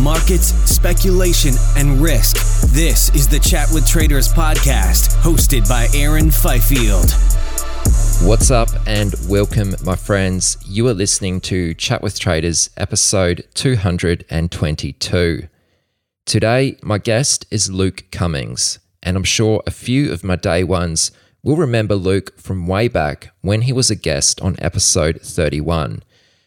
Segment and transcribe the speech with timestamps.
[0.00, 2.36] Markets, speculation, and risk.
[2.72, 7.10] This is the Chat with Traders podcast, hosted by Aaron Fifield.
[8.22, 10.56] What's up, and welcome, my friends.
[10.66, 15.48] You are listening to Chat with Traders, episode 222.
[16.24, 21.12] Today, my guest is Luke Cummings, and I'm sure a few of my day ones
[21.42, 26.02] will remember Luke from way back when he was a guest on episode 31.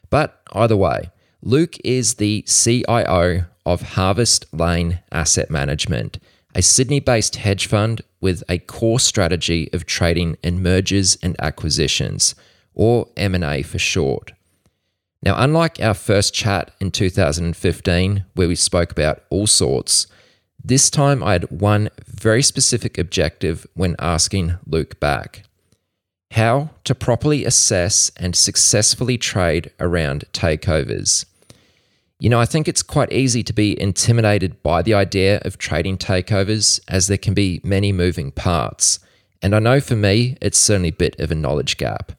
[0.09, 1.09] But either way,
[1.45, 6.17] Luke is the CIO of Harvest Lane Asset Management,
[6.55, 12.33] a Sydney based hedge fund with a core strategy of trading in mergers and acquisitions,
[12.73, 14.31] or M&A for short.
[15.22, 20.07] Now, unlike our first chat in 2015, where we spoke about all sorts,
[20.63, 25.44] this time I had one very specific objective when asking Luke back
[26.31, 31.25] how to properly assess and successfully trade around takeovers.
[32.23, 35.97] You know, I think it's quite easy to be intimidated by the idea of trading
[35.97, 39.00] takeovers as there can be many moving parts.
[39.41, 42.13] And I know for me, it's certainly a bit of a knowledge gap.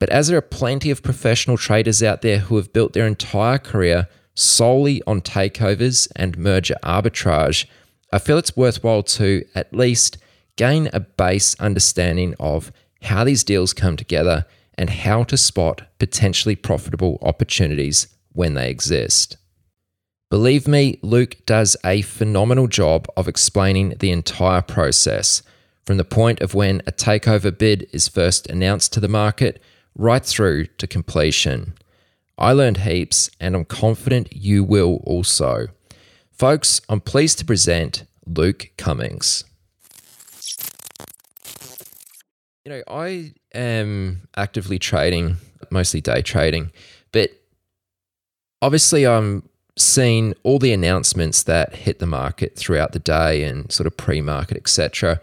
[0.00, 3.58] But as there are plenty of professional traders out there who have built their entire
[3.58, 7.64] career solely on takeovers and merger arbitrage,
[8.12, 10.18] I feel it's worthwhile to at least
[10.56, 12.72] gain a base understanding of
[13.02, 19.36] how these deals come together and how to spot potentially profitable opportunities when they exist.
[20.30, 25.42] Believe me, Luke does a phenomenal job of explaining the entire process,
[25.84, 29.60] from the point of when a takeover bid is first announced to the market
[29.96, 31.74] right through to completion.
[32.38, 35.66] I learned heaps, and I'm confident you will also.
[36.30, 39.42] Folks, I'm pleased to present Luke Cummings.
[42.64, 45.38] You know, I am actively trading,
[45.70, 46.70] mostly day trading,
[47.10, 47.30] but
[48.62, 53.86] obviously I'm seeing all the announcements that hit the market throughout the day and sort
[53.86, 55.20] of pre-market, etc.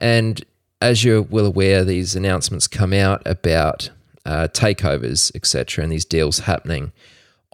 [0.00, 0.44] And
[0.80, 3.90] as you're well aware, these announcements come out about
[4.26, 6.92] uh, takeovers, etc., and these deals happening.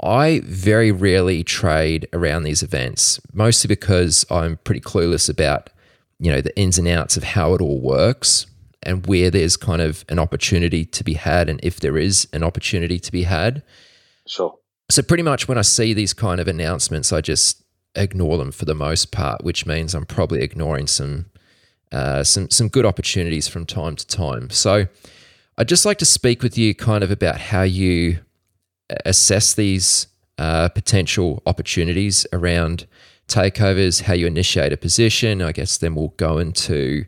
[0.03, 5.69] I very rarely trade around these events, mostly because I'm pretty clueless about,
[6.19, 8.47] you know, the ins and outs of how it all works
[8.83, 12.43] and where there's kind of an opportunity to be had and if there is an
[12.43, 13.63] opportunity to be had.
[14.27, 14.57] Sure.
[14.91, 17.63] So pretty much when I see these kind of announcements, I just
[17.95, 21.27] ignore them for the most part, which means I'm probably ignoring some
[21.93, 24.51] uh, some some good opportunities from time to time.
[24.51, 24.87] So
[25.59, 28.21] I'd just like to speak with you kind of about how you
[29.05, 30.07] assess these
[30.39, 32.87] uh, potential opportunities around
[33.29, 35.43] takeovers, how you initiate a position.
[35.43, 37.05] I guess then we'll go into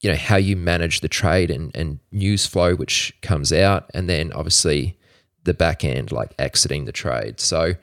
[0.00, 4.08] you know how you manage the trade and, and news flow which comes out, and
[4.08, 4.97] then obviously
[5.48, 7.40] the back end, like exiting the trade.
[7.40, 7.74] So,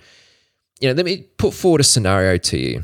[0.80, 2.84] you know, let me put forward a scenario to you.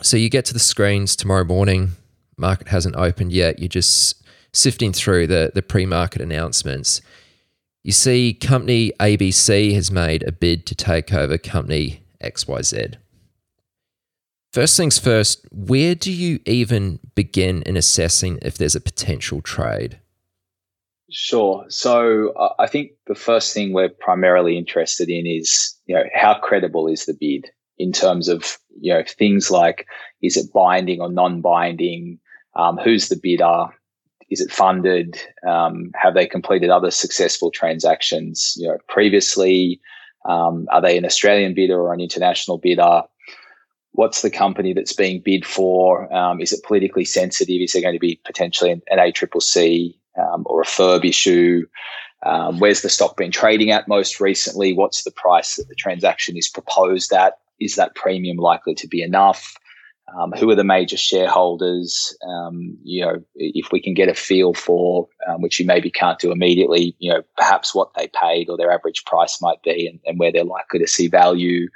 [0.00, 1.92] So you get to the screens tomorrow morning,
[2.38, 7.02] market hasn't opened yet, you're just sifting through the, the pre-market announcements.
[7.82, 12.96] You see company ABC has made a bid to take over company XYZ.
[14.52, 19.98] First things first, where do you even begin in assessing if there's a potential trade?
[21.12, 21.64] Sure.
[21.68, 26.88] So I think the first thing we're primarily interested in is, you know, how credible
[26.88, 29.86] is the bid in terms of, you know, things like
[30.22, 32.18] is it binding or non-binding?
[32.56, 33.68] Um, who's the bidder?
[34.32, 35.20] is it funded?
[35.46, 39.78] Um, have they completed other successful transactions, you know, previously?
[40.24, 43.02] Um, are they an Australian bidder or an international bidder?
[43.90, 46.10] What's the company that's being bid for?
[46.14, 47.60] Um, is it politically sensitive?
[47.60, 51.66] Is there going to be potentially an, an ACCC um, or a FIRB issue?
[52.24, 54.72] Um, where's the stock been trading at most recently?
[54.72, 57.38] What's the price that the transaction is proposed at?
[57.60, 59.56] Is that premium likely to be enough?
[60.18, 62.16] Um, who are the major shareholders?
[62.28, 66.18] Um, you know, if we can get a feel for, um, which you maybe can't
[66.18, 70.00] do immediately, you know, perhaps what they paid or their average price might be, and,
[70.04, 71.68] and where they're likely to see value.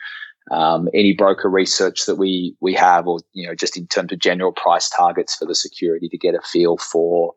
[0.52, 4.20] Um, any broker research that we we have, or you know, just in terms of
[4.20, 7.34] general price targets for the security to get a feel for,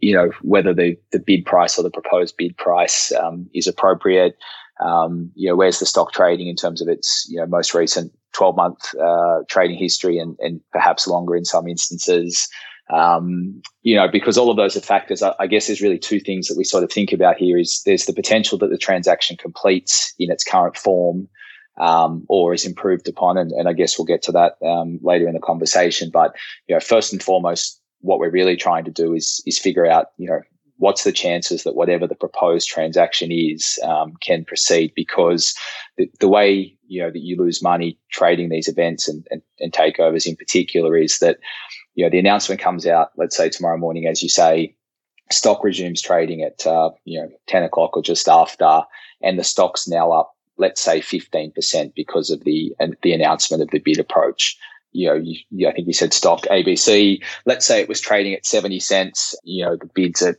[0.00, 4.36] you know, whether the the bid price or the proposed bid price um, is appropriate.
[4.84, 8.12] Um, you know, where's the stock trading in terms of its you know most recent
[8.32, 12.48] 12 month uh, trading history and, and perhaps longer in some instances.
[12.92, 15.22] Um, you know, because all of those are factors.
[15.22, 17.56] I, I, guess there's really two things that we sort of think about here.
[17.56, 21.28] Is there's the potential that the transaction completes in its current form,
[21.78, 25.26] um, or is improved upon, and, and, I guess we'll get to that um, later
[25.26, 26.10] in the conversation.
[26.10, 26.34] But
[26.66, 30.08] you know, first and foremost, what we're really trying to do is is figure out,
[30.16, 30.40] you know,
[30.80, 35.54] what's the chances that whatever the proposed transaction is um, can proceed because
[35.96, 39.72] the, the, way you know that you lose money trading these events and, and, and,
[39.72, 41.38] takeovers in particular is that
[41.94, 44.74] you know the announcement comes out let's say tomorrow morning as you say
[45.30, 48.82] stock resumes trading at uh, you know 10 o'clock or just after
[49.22, 53.80] and the stock's now up let's say 15% because of the the announcement of the
[53.80, 54.56] bid approach
[54.92, 57.22] you know, you, I think you said stock ABC.
[57.46, 59.34] Let's say it was trading at 70 cents.
[59.44, 60.36] You know, the bid's at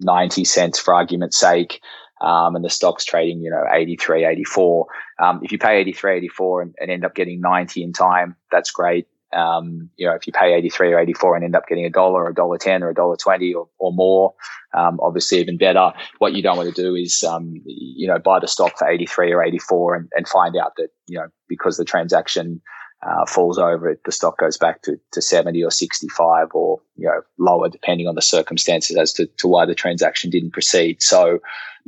[0.00, 1.80] 90 cents for argument's sake.
[2.20, 4.86] Um, and the stock's trading, you know, 83, 84.
[5.18, 8.70] Um, if you pay 83, 84 and, and, end up getting 90 in time, that's
[8.70, 9.06] great.
[9.34, 12.24] Um, you know, if you pay 83 or 84 and end up getting a dollar
[12.24, 14.34] or a dollar 10 or a dollar 20 or, or more,
[14.74, 15.92] um, obviously even better.
[16.18, 19.32] What you don't want to do is, um, you know, buy the stock for 83
[19.32, 22.60] or 84 and, and find out that, you know, because the transaction
[23.06, 27.20] uh, falls over the stock goes back to, to 70 or 65 or, you know,
[27.38, 31.02] lower depending on the circumstances as to, to why the transaction didn't proceed.
[31.02, 31.40] So,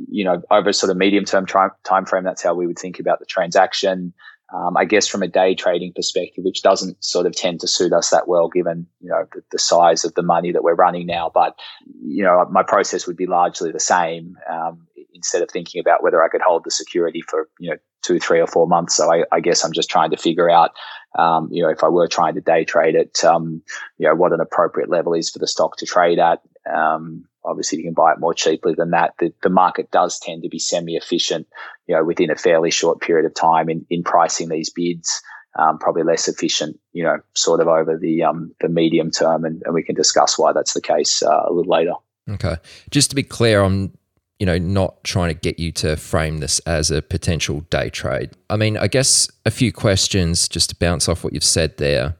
[0.09, 2.99] you know, over a sort of medium term time frame, that's how we would think
[2.99, 4.13] about the transaction.
[4.53, 7.91] Um, I guess from a day trading perspective, which doesn't sort of tend to suit
[7.91, 11.05] us that well, given you know the, the size of the money that we're running
[11.05, 11.29] now.
[11.33, 11.57] But
[12.01, 14.37] you know, my process would be largely the same.
[14.49, 18.19] Um, instead of thinking about whether I could hold the security for you know two,
[18.19, 18.95] three, or four months.
[18.95, 20.71] So I, I guess I'm just trying to figure out,
[21.19, 23.61] um, you know, if I were trying to day trade it, um,
[23.97, 26.41] you know, what an appropriate level is for the stock to trade at.
[26.73, 29.13] Um, obviously, you can buy it more cheaply than that.
[29.19, 31.47] The, the market does tend to be semi-efficient,
[31.87, 35.21] you know, within a fairly short period of time in, in pricing these bids.
[35.57, 39.63] Um, probably less efficient, you know, sort of over the um, the medium term, and,
[39.65, 41.93] and we can discuss why that's the case uh, a little later.
[42.29, 42.57] Okay,
[42.91, 43.97] just to be clear, I'm
[44.39, 48.31] you know, not trying to get you to frame this as a potential day trade.
[48.49, 52.15] I mean, I guess a few questions just to bounce off what you've said there.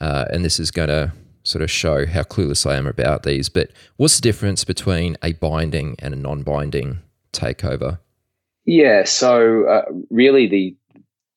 [0.00, 1.12] Uh, and this is going to
[1.50, 3.48] sort of show how clueless I am about these.
[3.48, 7.00] But what's the difference between a binding and a non binding
[7.32, 7.98] takeover?
[8.64, 10.76] Yeah, so uh, really the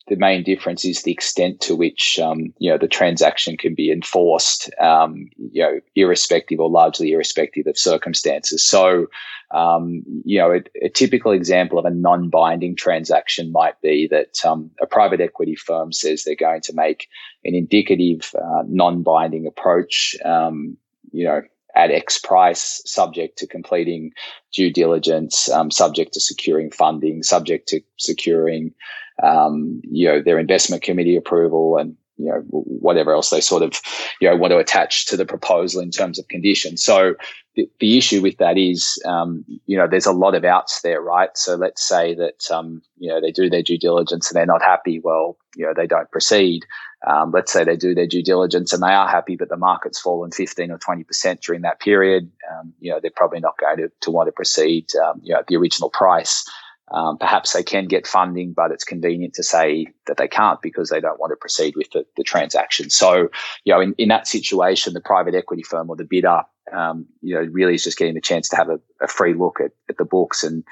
[0.07, 3.91] the main difference is the extent to which um, you know the transaction can be
[3.91, 8.65] enforced, um, you know, irrespective or largely irrespective of circumstances.
[8.65, 9.07] So,
[9.53, 14.71] um, you know, a, a, typical example of a non-binding transaction might be that um,
[14.81, 17.07] a private equity firm says they're going to make
[17.45, 20.15] an indicative uh, non-binding approach.
[20.25, 20.75] Um,
[21.11, 21.43] you know,
[21.75, 24.11] at X price, subject to completing
[24.51, 28.73] due diligence, um, subject to securing funding, subject to securing
[29.21, 33.79] um, you know, their investment committee approval and, you know, whatever else they sort of,
[34.21, 36.83] you know, want to attach to the proposal in terms of conditions.
[36.83, 37.15] So
[37.55, 41.01] the, the issue with that is, um, you know, there's a lot of outs there,
[41.01, 41.29] right?
[41.35, 44.61] So let's say that, um, you know, they do their due diligence and they're not
[44.61, 44.99] happy.
[44.99, 46.65] Well, you know, they don't proceed.
[47.05, 49.99] Um, let's say they do their due diligence and they are happy, but the market's
[49.99, 52.31] fallen 15 or 20% during that period.
[52.51, 55.39] Um, you know, they're probably not going to, to want to proceed, um, you know,
[55.39, 56.49] at the original price.
[56.93, 60.89] Um, perhaps they can get funding, but it's convenient to say that they can't because
[60.89, 62.91] they don't want to proceed with the, the transaction.
[62.91, 63.29] So,
[63.65, 67.33] you know, in, in that situation, the private equity firm or the bidder, um, you
[67.33, 69.97] know, really is just getting the chance to have a, a, free look at, at
[69.97, 70.63] the books and,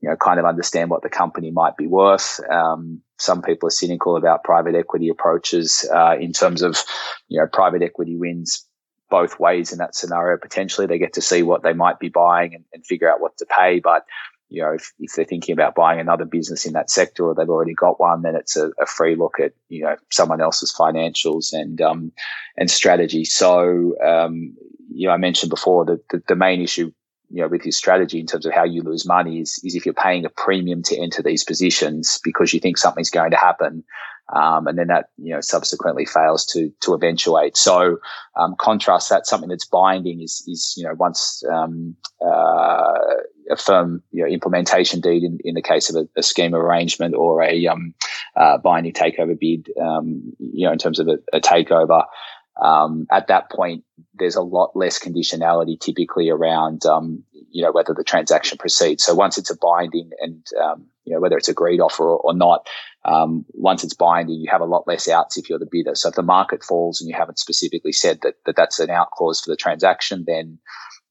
[0.00, 2.38] you know, kind of understand what the company might be worth.
[2.50, 6.82] Um, some people are cynical about private equity approaches uh, in terms of,
[7.28, 8.66] you know, private equity wins
[9.10, 10.38] both ways in that scenario.
[10.38, 13.36] Potentially, they get to see what they might be buying and, and figure out what
[13.36, 14.04] to pay, but
[14.52, 17.48] you know, if, if they're thinking about buying another business in that sector or they've
[17.48, 21.54] already got one, then it's a, a free look at, you know, someone else's financials
[21.54, 22.12] and, um,
[22.58, 23.24] and strategy.
[23.24, 24.54] So, um,
[24.92, 26.92] you know, I mentioned before that the, the main issue
[27.30, 29.86] you know, with your strategy in terms of how you lose money is, is if
[29.86, 33.82] you're paying a premium to enter these positions because you think something's going to happen.
[34.34, 37.56] Um, and then that, you know, subsequently fails to, to eventuate.
[37.56, 37.98] So,
[38.36, 42.98] um, contrast that something that's binding is, is, you know, once, um, uh,
[43.52, 47.14] a firm, you know, implementation deed in, in the case of a, a scheme arrangement
[47.14, 47.94] or a, um,
[48.36, 52.04] uh, binding takeover bid, um, you know, in terms of a, a takeover,
[52.60, 57.94] um, at that point, there's a lot less conditionality typically around, um, you know, whether
[57.94, 59.02] the transaction proceeds.
[59.02, 62.34] So once it's a binding and, um, you know, whether it's agreed offer or, or
[62.34, 62.66] not,
[63.04, 65.94] um, once it's binding, you have a lot less outs if you're the bidder.
[65.94, 69.10] So if the market falls and you haven't specifically said that, that that's an out
[69.10, 70.58] clause for the transaction, then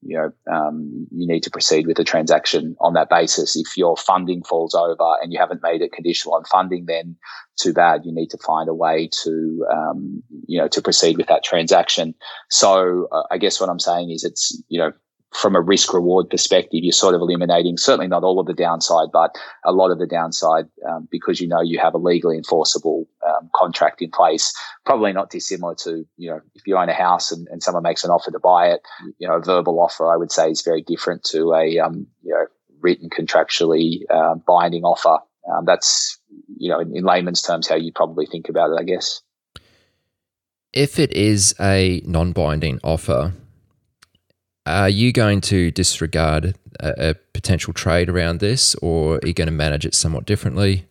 [0.04, 3.56] you know, um, you need to proceed with the transaction on that basis.
[3.56, 7.16] If your funding falls over and you haven't made it conditional on funding, then
[7.56, 8.02] too bad.
[8.04, 12.14] You need to find a way to, um, you know, to proceed with that transaction.
[12.50, 14.92] So uh, I guess what I'm saying is it's, you know,
[15.32, 19.08] from a risk reward perspective, you're sort of eliminating certainly not all of the downside,
[19.12, 19.34] but
[19.64, 23.50] a lot of the downside um, because you know you have a legally enforceable um,
[23.54, 24.52] contract in place.
[24.84, 28.04] Probably not dissimilar to you know if you own a house and, and someone makes
[28.04, 28.82] an offer to buy it,
[29.18, 32.34] you know a verbal offer I would say is very different to a um, you
[32.34, 32.46] know
[32.80, 35.18] written contractually uh, binding offer.
[35.50, 36.18] Um, that's
[36.58, 39.22] you know in, in layman's terms how you probably think about it, I guess.
[40.72, 43.34] If it is a non-binding offer,
[44.66, 49.46] are you going to disregard a, a, potential trade around this, or are you going
[49.46, 50.86] to manage it somewhat differently?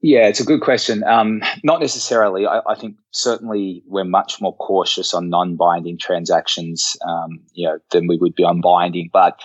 [0.00, 1.04] Yeah, it's a good question.
[1.04, 2.46] Um, not necessarily.
[2.46, 8.08] I, I, think certainly we're much more cautious on non-binding transactions, um, you know, than
[8.08, 9.10] we would be on binding.
[9.12, 9.38] But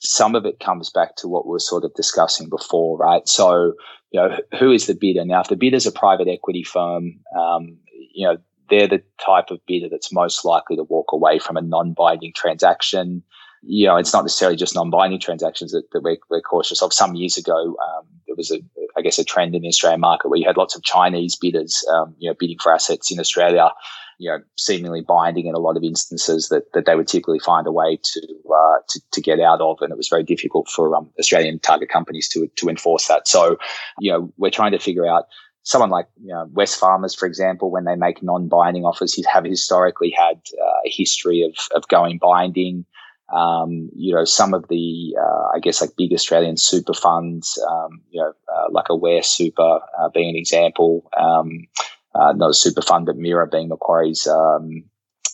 [0.00, 3.28] some of it comes back to what we were sort of discussing before, right?
[3.28, 3.74] So,
[4.10, 5.24] you know, who is the bidder?
[5.24, 7.76] Now, if the bidder is a private equity firm, um,
[8.12, 8.38] you know,
[8.70, 13.22] they're the type of bidder that's most likely to walk away from a non-binding transaction.
[13.62, 16.92] You know, it's not necessarily just non-binding transactions that, that we're, we're, cautious of.
[16.92, 18.60] Some years ago, um, there was a,
[18.96, 21.84] I guess, a trend in the Australian market where you had lots of Chinese bidders,
[21.92, 23.70] um, you know, bidding for assets in Australia,
[24.18, 27.66] you know, seemingly binding in a lot of instances that, that they would typically find
[27.66, 28.20] a way to,
[28.54, 29.78] uh, to, to get out of.
[29.80, 33.26] And it was very difficult for um, Australian target companies to, to enforce that.
[33.26, 33.58] So,
[33.98, 35.24] you know, we're trying to figure out
[35.62, 40.40] someone like you know, Wesfarmers, for example, when they make non-binding offers, have historically had
[40.60, 42.84] uh, a history of of going binding.
[43.32, 48.00] Um, you know, some of the uh, I guess like big Australian super funds, um,
[48.10, 51.08] you know, uh, like Aware Super uh, being an example.
[51.16, 51.68] Um,
[52.12, 54.84] uh, not a super fund, but MIRA being Macquarie's um,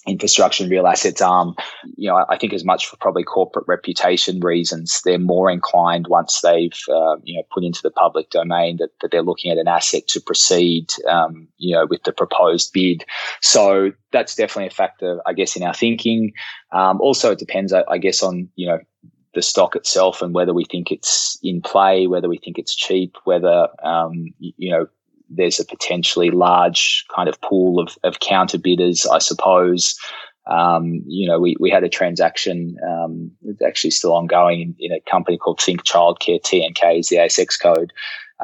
[0.07, 1.55] infrastructure and real assets arm,
[1.97, 6.41] you know, I think as much for probably corporate reputation reasons, they're more inclined once
[6.41, 9.69] they've, uh, you know, put into the public domain that, that they're looking at an
[9.69, 13.05] asset to proceed, um, you know, with the proposed bid.
[13.43, 16.33] So that's definitely a factor, I guess, in our thinking.
[16.73, 18.79] Um, also, it depends, I, I guess, on, you know,
[19.35, 23.17] the stock itself and whether we think it's in play, whether we think it's cheap,
[23.25, 24.87] whether, um, you know,
[25.29, 29.99] there's a potentially large kind of pool of, of counter bidders, I suppose.
[30.47, 34.93] Um, you know, we, we had a transaction, um, it's actually still ongoing in, in,
[34.93, 37.93] a company called Think Childcare, TNK is the ASX code.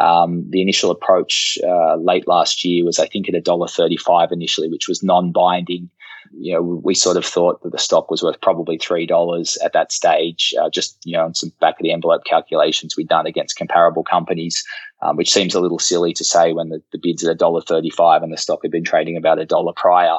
[0.01, 4.89] Um, the initial approach uh, late last year was, I think, at $1.35 initially, which
[4.89, 5.91] was non binding
[6.33, 9.73] you know, we sort of thought that the stock was worth probably three dollars at
[9.73, 10.55] that stage.
[10.61, 14.05] Uh, just you know, on some back of the envelope calculations we'd done against comparable
[14.05, 14.64] companies,
[15.02, 17.61] um, which seems a little silly to say when the, the bid's at a dollar
[17.61, 20.17] thirty-five and the stock had been trading about a dollar prior.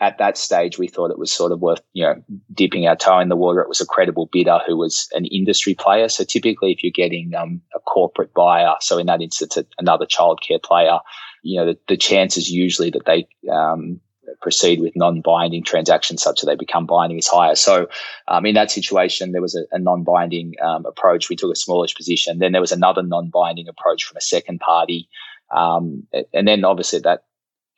[0.00, 2.20] At that stage, we thought it was sort of worth, you know,
[2.52, 3.60] dipping our toe in the water.
[3.60, 6.08] It was a credible bidder who was an industry player.
[6.08, 10.60] So typically, if you're getting um, a corporate buyer, so in that instance, another childcare
[10.60, 10.98] player,
[11.44, 14.00] you know, the, the chances usually that they um,
[14.40, 17.54] proceed with non-binding transactions such that they become binding is higher.
[17.54, 17.88] So
[18.28, 21.28] um, in that situation, there was a, a non-binding um, approach.
[21.28, 22.38] We took a smallish position.
[22.38, 25.08] Then there was another non-binding approach from a second party.
[25.50, 27.24] Um, and then obviously that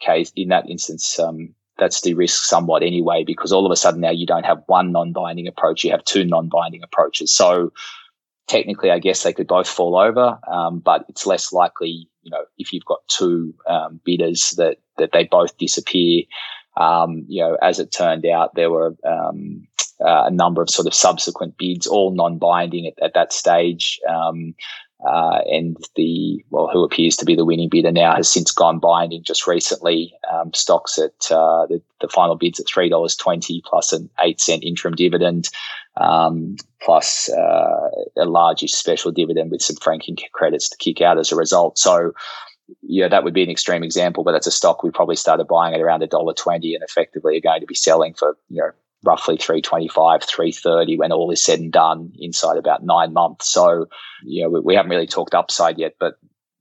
[0.00, 4.10] case, in that instance, um, that's de-risked somewhat anyway, because all of a sudden now
[4.10, 7.34] you don't have one non-binding approach, you have two non-binding approaches.
[7.34, 7.72] So
[8.46, 12.44] technically, I guess they could both fall over, um, but it's less likely, you know,
[12.58, 16.24] if you've got two um, bidders that that they both disappear.
[16.76, 19.66] Um, you know, as it turned out, there were um,
[20.00, 23.98] uh, a number of sort of subsequent bids, all non-binding at, at that stage.
[24.08, 24.54] Um,
[25.06, 28.78] uh, and the well, who appears to be the winning bidder now has since gone
[28.78, 30.14] binding just recently.
[30.32, 34.40] Um, stocks at uh, the, the final bids at three dollars twenty plus an eight
[34.40, 35.50] cent interim dividend,
[35.96, 41.32] um, plus uh, a largish special dividend with some franking credits to kick out as
[41.32, 41.78] a result.
[41.78, 42.12] So
[42.82, 45.74] yeah, that would be an extreme example, but that's a stock we probably started buying
[45.74, 48.70] at around a dollar twenty, and effectively are going to be selling for you know
[49.04, 53.48] roughly 325, 330 when all is said and done inside about nine months.
[53.48, 53.86] So,
[54.24, 56.14] you know, we, we haven't really talked upside yet, but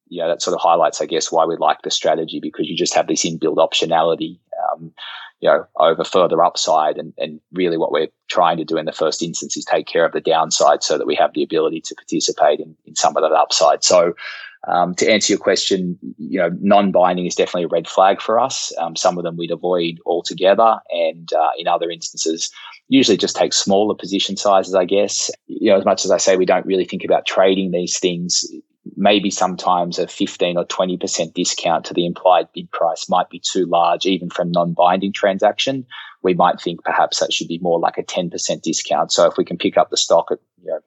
[0.08, 2.76] you know, that sort of highlights, I guess, why we like the strategy because you
[2.76, 4.40] just have this inbuilt optionality,
[4.72, 4.92] um,
[5.40, 6.98] you know, over further upside.
[6.98, 10.06] And, and really what we're trying to do in the first instance is take care
[10.06, 13.24] of the downside so that we have the ability to participate in, in some of
[13.24, 13.84] that upside.
[13.84, 14.14] So,
[14.68, 18.74] um, to answer your question, you know, non-binding is definitely a red flag for us.
[18.80, 22.50] Um, some of them we'd avoid altogether, and uh, in other instances,
[22.88, 24.74] usually just take smaller position sizes.
[24.74, 27.70] I guess you know, as much as I say we don't really think about trading
[27.70, 28.44] these things,
[28.96, 33.66] maybe sometimes a 15 or 20% discount to the implied bid price might be too
[33.66, 35.86] large, even from non-binding transaction.
[36.22, 39.12] We might think perhaps that should be more like a 10% discount.
[39.12, 40.80] So if we can pick up the stock at you know,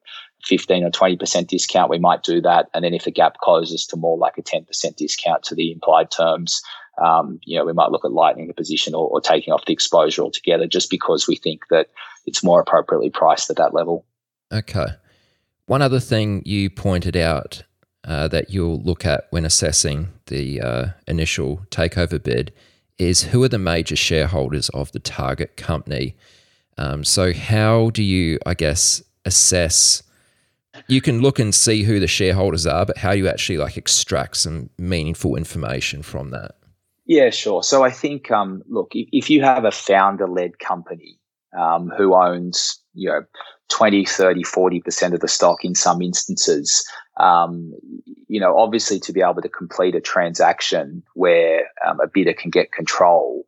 [0.44, 2.68] 15 or 20% discount, we might do that.
[2.74, 6.10] And then if the gap closes to more like a 10% discount to the implied
[6.10, 6.62] terms,
[7.04, 9.72] um, you know, we might look at lightening the position or, or taking off the
[9.72, 11.88] exposure altogether just because we think that
[12.26, 14.04] it's more appropriately priced at that level.
[14.52, 14.86] Okay.
[15.66, 17.62] One other thing you pointed out
[18.04, 22.52] uh, that you'll look at when assessing the uh, initial takeover bid
[22.98, 26.16] is who are the major shareholders of the target company.
[26.76, 30.02] Um, so, how do you, I guess, assess?
[30.86, 33.76] You can look and see who the shareholders are, but how do you actually like
[33.76, 36.54] extract some meaningful information from that?
[37.06, 37.62] Yeah, sure.
[37.62, 41.18] So I think, um, look, if, if you have a founder-led company
[41.58, 43.22] um, who owns, you know,
[43.70, 46.86] 20, 30, 40% of the stock in some instances,
[47.18, 47.74] um,
[48.28, 52.50] you know, obviously to be able to complete a transaction where um, a bidder can
[52.50, 53.44] get control,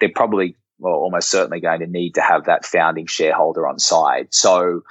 [0.00, 4.28] they're, probably, well, almost certainly going to need to have that founding shareholder on side.
[4.30, 4.82] So,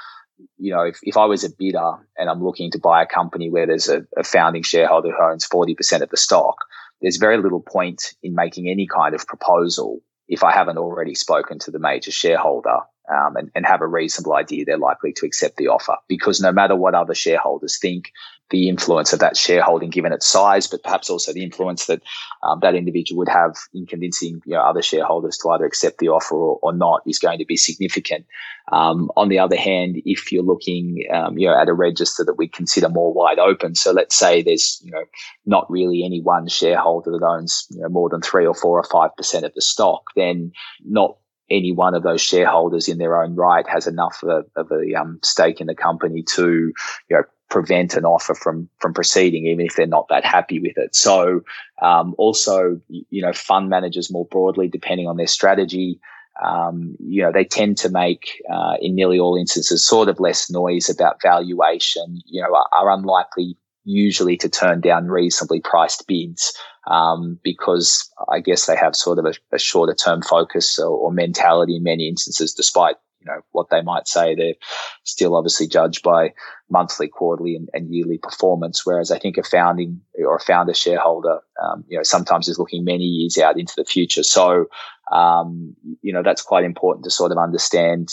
[0.57, 3.49] you know, if, if I was a bidder and I'm looking to buy a company
[3.49, 6.55] where there's a, a founding shareholder who owns 40% of the stock,
[7.01, 11.59] there's very little point in making any kind of proposal if I haven't already spoken
[11.59, 12.79] to the major shareholder
[13.13, 15.95] um, and, and have a reasonable idea they're likely to accept the offer.
[16.07, 18.11] Because no matter what other shareholders think,
[18.51, 22.01] the influence of that shareholding, given its size, but perhaps also the influence that
[22.43, 26.09] um, that individual would have in convincing you know, other shareholders to either accept the
[26.09, 28.25] offer or, or not, is going to be significant.
[28.71, 32.37] Um, on the other hand, if you're looking um, you know, at a register that
[32.37, 35.03] we consider more wide open, so let's say there's you know
[35.45, 38.83] not really any one shareholder that owns you know, more than three or four or
[38.83, 40.51] five percent of the stock, then
[40.85, 41.15] not
[41.51, 44.93] any one of those shareholders in their own right has enough of a, of a
[44.95, 46.73] um, stake in the company to
[47.09, 50.77] you know prevent an offer from from proceeding, even if they're not that happy with
[50.77, 50.95] it.
[50.95, 51.41] So,
[51.81, 55.99] um, also, you know, fund managers more broadly, depending on their strategy,
[56.43, 60.49] um, you know, they tend to make, uh, in nearly all instances, sort of less
[60.49, 62.21] noise about valuation.
[62.25, 66.53] You know, are, are unlikely usually to turn down reasonably priced bids
[66.87, 71.11] um, because I guess they have sort of a, a shorter term focus or, or,
[71.11, 74.33] mentality in many instances, despite you know what they might say.
[74.33, 74.55] They're
[75.03, 76.33] still obviously judged by
[76.71, 78.83] monthly, quarterly, and, and yearly performance.
[78.83, 82.83] Whereas I think a founding or a founder shareholder, um, you know, sometimes is looking
[82.83, 84.23] many years out into the future.
[84.23, 84.65] So,
[85.11, 88.09] um, you know, that's quite important to sort of understand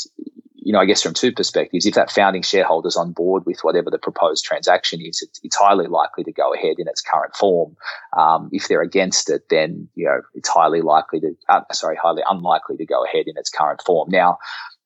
[0.61, 3.61] you know, I guess from two perspectives, if that founding shareholder is on board with
[3.61, 7.35] whatever the proposed transaction is, it's, it's highly likely to go ahead in its current
[7.37, 7.77] form.
[8.17, 12.23] Um, if they're against it, then you know it's highly likely to, uh, sorry, highly
[12.29, 14.11] unlikely to go ahead in its current form.
[14.11, 14.39] Now,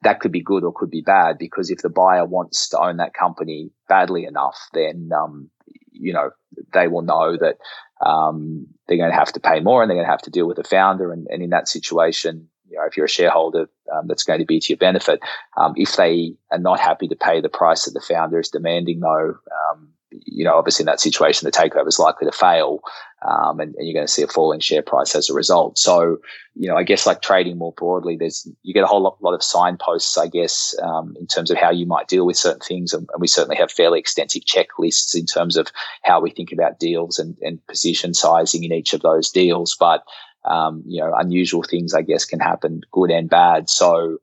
[0.03, 2.99] that could be good or could be bad because if the buyer wants to own
[2.99, 5.51] that company badly enough, then um,
[5.91, 6.31] you know
[6.75, 7.57] they will know that
[8.05, 10.47] um, they're going to have to pay more and they're going to have to deal
[10.47, 11.13] with the founder.
[11.13, 14.47] And, and in that situation, you know, if you're a shareholder, um, that's going to
[14.47, 15.21] be to your benefit.
[15.59, 19.01] Um, if they are not happy to pay the price that the founder is demanding,
[19.01, 19.35] though,
[19.71, 22.81] um, you know, obviously in that situation, the takeover is likely to fail,
[23.27, 25.79] um, and, and, you're going to see a falling share price as a result.
[25.79, 26.19] So,
[26.55, 29.35] you know, I guess like trading more broadly, there's you get a whole lot, lot
[29.35, 32.93] of signposts, I guess, um, in terms of how you might deal with certain things,
[32.93, 35.69] and, and, we certainly have fairly extensive checklists in terms of
[36.03, 40.05] how we think about deals and, and position sizing in each of those deals, but
[40.45, 43.71] um, you know, unusual things, I guess, can happen, good and bad.
[43.71, 44.19] So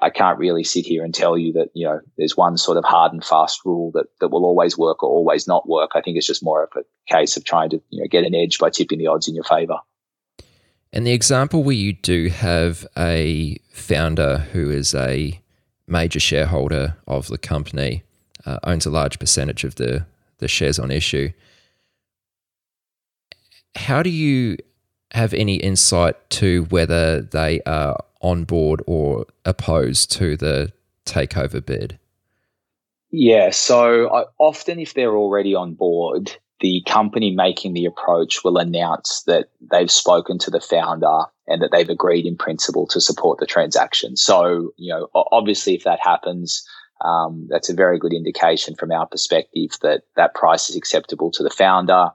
[0.00, 2.84] I can't really sit here and tell you that, you know, there's one sort of
[2.84, 5.90] hard and fast rule that, that will always work or always not work.
[5.94, 8.34] I think it's just more of a case of trying to, you know, get an
[8.34, 9.78] edge by tipping the odds in your favor.
[10.92, 15.40] And the example where you do have a founder who is a
[15.86, 18.04] major shareholder of the company,
[18.46, 20.06] uh, owns a large percentage of the,
[20.38, 21.30] the shares on issue.
[23.74, 24.56] How do you
[25.14, 30.72] have any insight to whether they are on board or opposed to the
[31.06, 31.98] takeover bid?
[33.10, 38.58] Yeah, so I, often if they're already on board, the company making the approach will
[38.58, 43.38] announce that they've spoken to the founder and that they've agreed in principle to support
[43.38, 44.16] the transaction.
[44.16, 46.66] So, you know, obviously, if that happens,
[47.04, 51.42] um, that's a very good indication from our perspective that that price is acceptable to
[51.42, 52.08] the founder,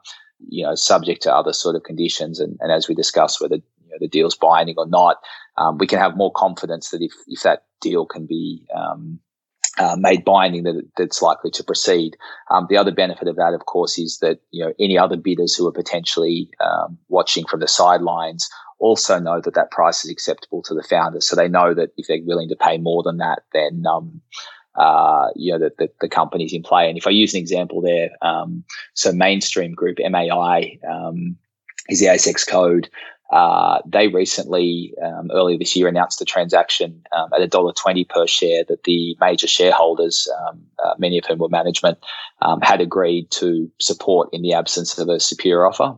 [0.48, 2.40] you know, subject to other sort of conditions.
[2.40, 5.18] And, and as we discussed, whether you know, the deal's binding or not,
[5.58, 9.20] um, we can have more confidence that if, if that deal can be um,
[9.80, 12.18] uh, made binding that that's likely to proceed.
[12.52, 15.56] Um, the other benefit of that, of course, is that you know any other bidders
[15.56, 18.50] who are potentially um, watching from the sidelines
[18.80, 22.08] also know that that price is acceptable to the founders, so they know that if
[22.08, 24.22] they're willing to pay more than that, then um,
[24.76, 26.88] uh, you know, the, the, the, companies in play.
[26.88, 31.38] And if I use an example there, um, so Mainstream Group, MAI, um,
[31.90, 32.90] is the ASX code.
[33.32, 38.64] Uh, they recently, um, earlier this year, announced a transaction um, at $1.20 per share
[38.68, 42.00] that the major shareholders, um, uh, many of whom were management,
[42.42, 45.96] um, had agreed to support in the absence of a superior offer.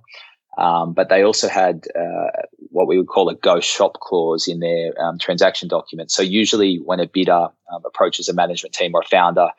[0.57, 4.60] Um, but they also had uh, what we would call a go shop clause in
[4.60, 6.10] their um, transaction document.
[6.10, 9.49] So usually, when a bidder um, approaches a management team or a founder,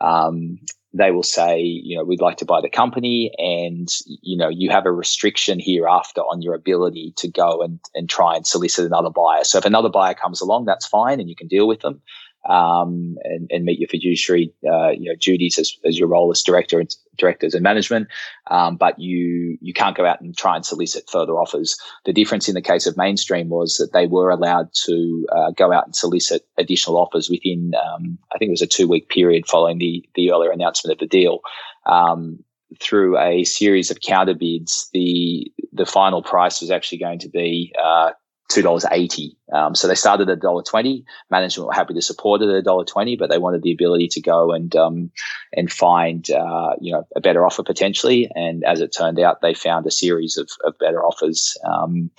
[0.00, 0.58] um,
[0.94, 4.70] they will say, you know, we'd like to buy the company, and you know, you
[4.70, 9.10] have a restriction hereafter on your ability to go and and try and solicit another
[9.10, 9.44] buyer.
[9.44, 12.02] So if another buyer comes along, that's fine, and you can deal with them
[12.48, 16.42] um, and, and, meet your fiduciary uh, you know duties as, as your role as
[16.42, 18.08] director and directors and management.
[18.50, 21.76] Um, but you you can't go out and try and solicit further offers.
[22.04, 25.72] The difference in the case of Mainstream was that they were allowed to uh, go
[25.72, 29.46] out and solicit additional offers within um, I think it was a two week period
[29.46, 31.40] following the the earlier announcement of the deal.
[31.86, 32.42] Um,
[32.80, 37.72] through a series of counter bids, the the final price was actually going to be
[37.82, 38.12] uh,
[38.52, 39.36] two dollars eighty.
[39.52, 41.04] Um, so they started at dollar twenty.
[41.30, 44.20] Management were happy to support it at dollar twenty, but they wanted the ability to
[44.20, 45.10] go and um,
[45.52, 48.30] and find uh, you know a better offer potentially.
[48.34, 52.10] And as it turned out, they found a series of, of better offers um,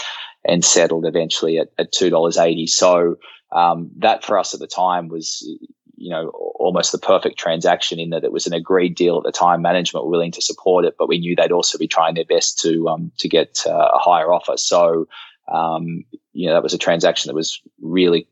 [0.43, 2.67] and settled eventually at, at two dollars eighty.
[2.67, 3.17] So
[3.51, 5.47] um, that for us at the time was
[5.95, 9.31] you know almost the perfect transaction in that it was an agreed deal at the
[9.31, 9.61] time.
[9.61, 12.59] Management were willing to support it, but we knew they'd also be trying their best
[12.59, 14.57] to um, to get uh, a higher offer.
[14.57, 15.07] So
[15.47, 18.27] um, you know, that was a transaction that was really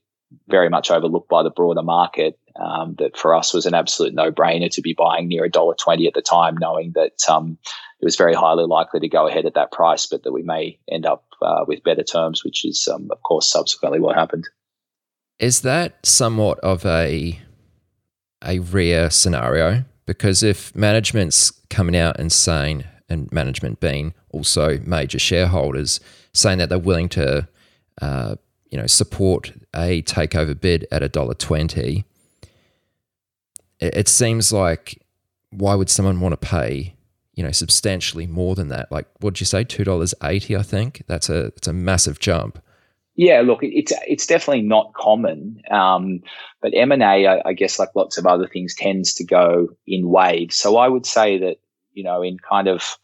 [0.47, 2.37] very much overlooked by the broader market.
[2.57, 6.05] Um, that for us was an absolute no-brainer to be buying near a dollar twenty
[6.05, 7.57] at the time, knowing that um,
[8.01, 10.77] it was very highly likely to go ahead at that price, but that we may
[10.91, 14.49] end up uh, with better terms, which is, um, of course, subsequently what happened.
[15.39, 17.39] Is that somewhat of a
[18.45, 19.85] a rare scenario?
[20.05, 26.01] Because if management's coming out and saying, and management being also major shareholders,
[26.33, 27.47] saying that they're willing to,
[28.01, 28.35] uh,
[28.69, 32.05] you know, support a takeover bid at a dollar twenty.
[33.79, 35.01] It, seems like
[35.49, 36.93] why would someone want to pay,
[37.33, 38.91] you know, substantially more than that?
[38.91, 40.55] Like, what did you say, two dollars eighty?
[40.55, 42.61] I think that's a it's a massive jump.
[43.15, 46.21] Yeah, look, it's it's definitely not common, um,
[46.61, 49.67] but M and A, I, I guess, like lots of other things, tends to go
[49.85, 50.55] in waves.
[50.55, 51.57] So I would say that
[51.93, 52.97] you know, in kind of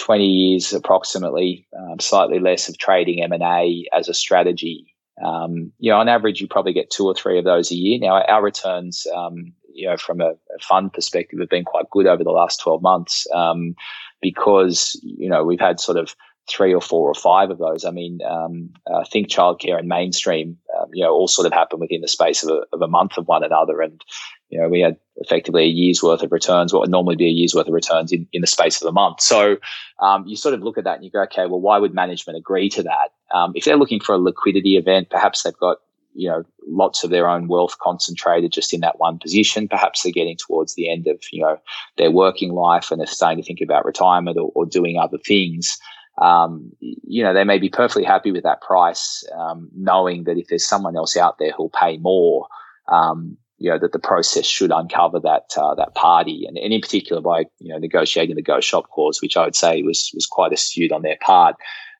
[0.00, 4.94] 20 years approximately, um, slightly less of trading M&A as a strategy.
[5.22, 7.98] Um, you know, on average, you probably get two or three of those a year.
[7.98, 12.06] Now, our returns, um, you know, from a, a, fund perspective, have been quite good
[12.06, 13.74] over the last 12 months um,
[14.22, 16.16] because, you know, we've had sort of
[16.48, 17.84] three or four or five of those.
[17.84, 21.82] I mean, um, uh, Think Childcare and Mainstream, um, you know, all sort of happened
[21.82, 23.82] within the space of a, of a month of one another.
[23.82, 24.02] And,
[24.50, 27.30] you know, we had effectively a year's worth of returns, what would normally be a
[27.30, 29.20] year's worth of returns in, in the space of a month.
[29.20, 29.56] So
[30.00, 32.36] um, you sort of look at that and you go, okay, well, why would management
[32.36, 33.12] agree to that?
[33.32, 35.78] Um, if they're looking for a liquidity event, perhaps they've got,
[36.14, 39.68] you know, lots of their own wealth concentrated just in that one position.
[39.68, 41.58] Perhaps they're getting towards the end of, you know,
[41.96, 45.78] their working life and they're starting to think about retirement or, or doing other things.
[46.20, 50.48] Um, you know, they may be perfectly happy with that price, um, knowing that if
[50.48, 52.48] there's someone else out there who'll pay more,
[52.88, 56.80] um, you know that the process should uncover that uh, that party, and, and in
[56.80, 60.26] particular by you know negotiating the go shop clause, which I would say was was
[60.26, 61.56] quite astute on their part.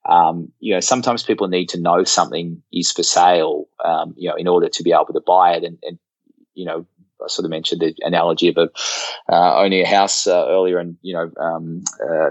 [0.08, 4.34] Um, you know, sometimes people need to know something is for sale, um, you know,
[4.34, 5.62] in order to be able to buy it.
[5.62, 5.98] And, and
[6.54, 6.86] you know,
[7.22, 8.70] I sort of mentioned the analogy of a,
[9.30, 12.30] uh, owning a house uh, earlier, and you know, um, uh,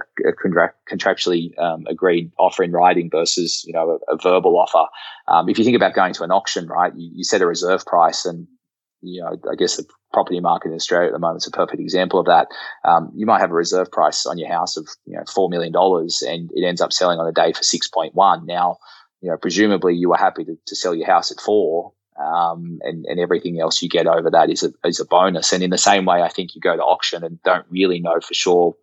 [0.91, 4.89] contractually um, agreed offer in writing versus you know a, a verbal offer.
[5.27, 7.85] Um, if you think about going to an auction, right, you, you set a reserve
[7.85, 8.47] price, and
[9.01, 11.79] you know, I guess the property market in Australia at the moment is a perfect
[11.79, 12.47] example of that.
[12.83, 15.73] Um, you might have a reserve price on your house of, you know, $4 million
[15.75, 18.45] and it ends up selling on a day for 6.1.
[18.45, 18.77] Now,
[19.21, 21.93] you know, presumably you were happy to, to sell your house at four.
[22.19, 25.53] Um, and, and everything else you get over that is a, is a bonus.
[25.53, 28.19] And in the same way, I think you go to auction and don't really know
[28.19, 28.75] for sure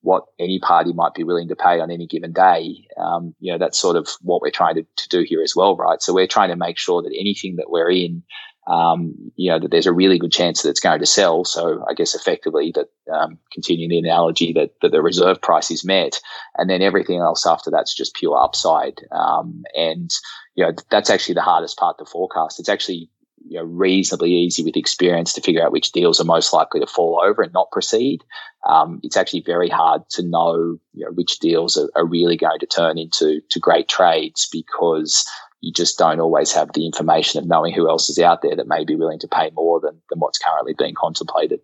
[0.00, 2.86] what any party might be willing to pay on any given day.
[2.96, 5.76] Um, you know, that's sort of what we're trying to, to do here as well,
[5.76, 6.00] right?
[6.00, 8.22] So we're trying to make sure that anything that we're in,
[8.68, 11.44] um, you know, that there's a really good chance that it's going to sell.
[11.44, 15.84] So I guess effectively that, um, continuing the analogy that, that the reserve price is
[15.84, 16.20] met
[16.56, 19.00] and then everything else after that's just pure upside.
[19.10, 20.10] Um, and,
[20.54, 22.60] you know, that's actually the hardest part to forecast.
[22.60, 23.10] It's actually
[23.46, 26.86] you know, reasonably easy with experience to figure out which deals are most likely to
[26.86, 28.22] fall over and not proceed.
[28.68, 32.58] Um, it's actually very hard to know, you know which deals are, are, really going
[32.58, 35.26] to turn into to great trades because
[35.60, 38.68] you just don't always have the information of knowing who else is out there that
[38.68, 41.60] may be willing to pay more than, than what's currently being contemplated.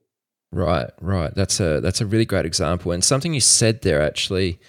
[0.51, 1.35] Right, right.
[1.35, 4.61] That's a that's a really great example and something you said there actually.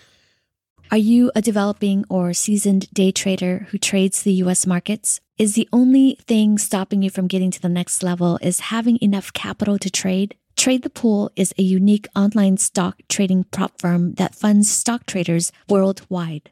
[0.91, 5.19] Are you a developing or seasoned day trader who trades the US markets?
[5.37, 9.33] Is the only thing stopping you from getting to the next level is having enough
[9.33, 10.35] capital to trade?
[10.55, 15.51] Trade the Pool is a unique online stock trading prop firm that funds stock traders
[15.67, 16.51] worldwide.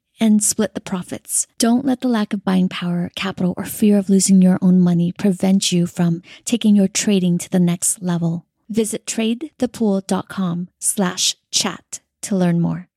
[0.21, 1.47] and split the profits.
[1.57, 5.11] Don't let the lack of buying power, capital, or fear of losing your own money
[5.11, 8.45] prevent you from taking your trading to the next level.
[8.69, 12.87] Visit tradethepool.com slash chat to learn more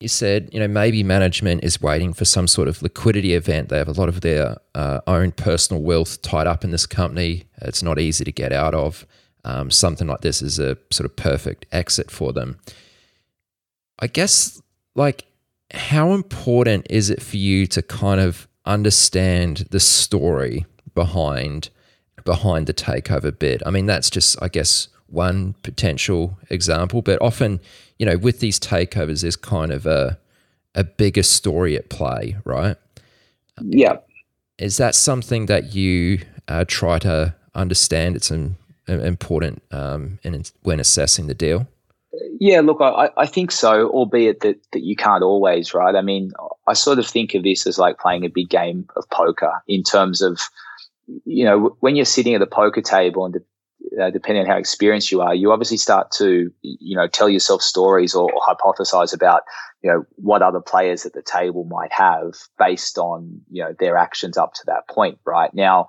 [0.00, 3.68] you said, you know, maybe management is waiting for some sort of liquidity event.
[3.68, 7.44] They have a lot of their uh, own personal wealth tied up in this company.
[7.62, 9.06] It's not easy to get out of.
[9.44, 12.58] Um, something like this is a sort of perfect exit for them.
[13.98, 14.60] I guess,
[14.94, 15.26] like,
[15.72, 21.70] how important is it for you to kind of understand the story behind
[22.24, 23.62] behind the takeover bid?
[23.64, 27.60] I mean, that's just, I guess, one potential example, but often
[27.98, 30.18] you know, with these takeovers, there's kind of a
[30.74, 32.76] a bigger story at play, right?
[33.60, 33.96] Yeah.
[34.58, 38.16] Is that something that you uh, try to understand?
[38.16, 41.66] It's an, an important um, in, when assessing the deal.
[42.40, 45.94] Yeah, look, I, I think so, albeit that, that you can't always, right?
[45.94, 46.32] I mean,
[46.66, 49.82] I sort of think of this as like playing a big game of poker in
[49.82, 50.40] terms of,
[51.24, 53.36] you know, when you're sitting at the poker table and
[54.00, 57.62] uh, depending on how experienced you are, you obviously start to, you know, tell yourself
[57.62, 59.42] stories or, or, hypothesize about,
[59.82, 63.96] you know, what other players at the table might have based on, you know, their
[63.96, 65.52] actions up to that point, right?
[65.54, 65.86] Now,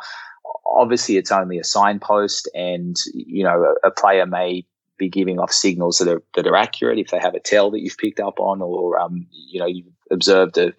[0.66, 4.66] obviously, it's only a signpost, and you know, a, a player may
[5.00, 7.00] be giving off signals that are that are accurate.
[7.00, 9.88] If they have a tell that you've picked up on, or um, you know, you've
[10.12, 10.74] observed a,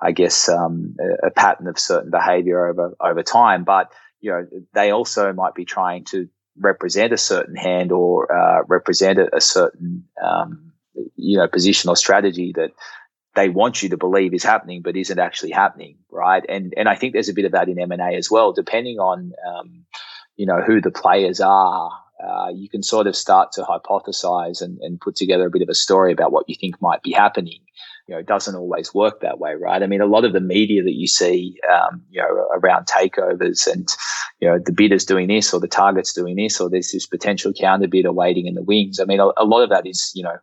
[0.00, 4.90] I guess, um, a, pattern of certain behaviour over over time, but you know, they
[4.90, 10.04] also might be trying to represent a certain hand or uh, represent a, a certain
[10.22, 10.72] um,
[11.16, 12.70] you know position or strategy that
[13.34, 16.44] they want you to believe is happening but isn't actually happening right?
[16.48, 19.32] And and I think there's a bit of that in M&A as well depending on
[19.48, 19.84] um,
[20.36, 21.90] you know who the players are
[22.26, 25.68] uh, you can sort of start to hypothesize and, and put together a bit of
[25.68, 27.60] a story about what you think might be happening
[28.06, 29.82] you know, it doesn't always work that way, right?
[29.82, 33.66] I mean, a lot of the media that you see, um, you know, around takeovers
[33.66, 33.88] and,
[34.40, 37.52] you know, the bidder's doing this or the target's doing this or there's this potential
[37.52, 39.00] counter bidder waiting in the wings.
[39.00, 40.36] I mean, a, a lot of that is, you know,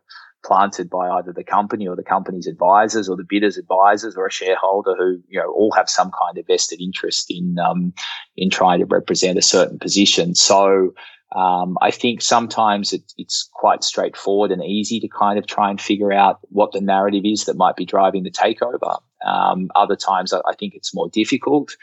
[0.44, 4.30] planted by either the company or the company's advisors or the bidder's advisors or a
[4.30, 7.92] shareholder who you know all have some kind of vested interest in um,
[8.36, 10.34] in trying to represent a certain position.
[10.34, 10.94] So
[11.34, 15.80] um, I think sometimes it, it's quite straightforward and easy to kind of try and
[15.80, 19.00] figure out what the narrative is that might be driving the takeover.
[19.24, 21.74] Um, other times, I, I, think it's more difficult.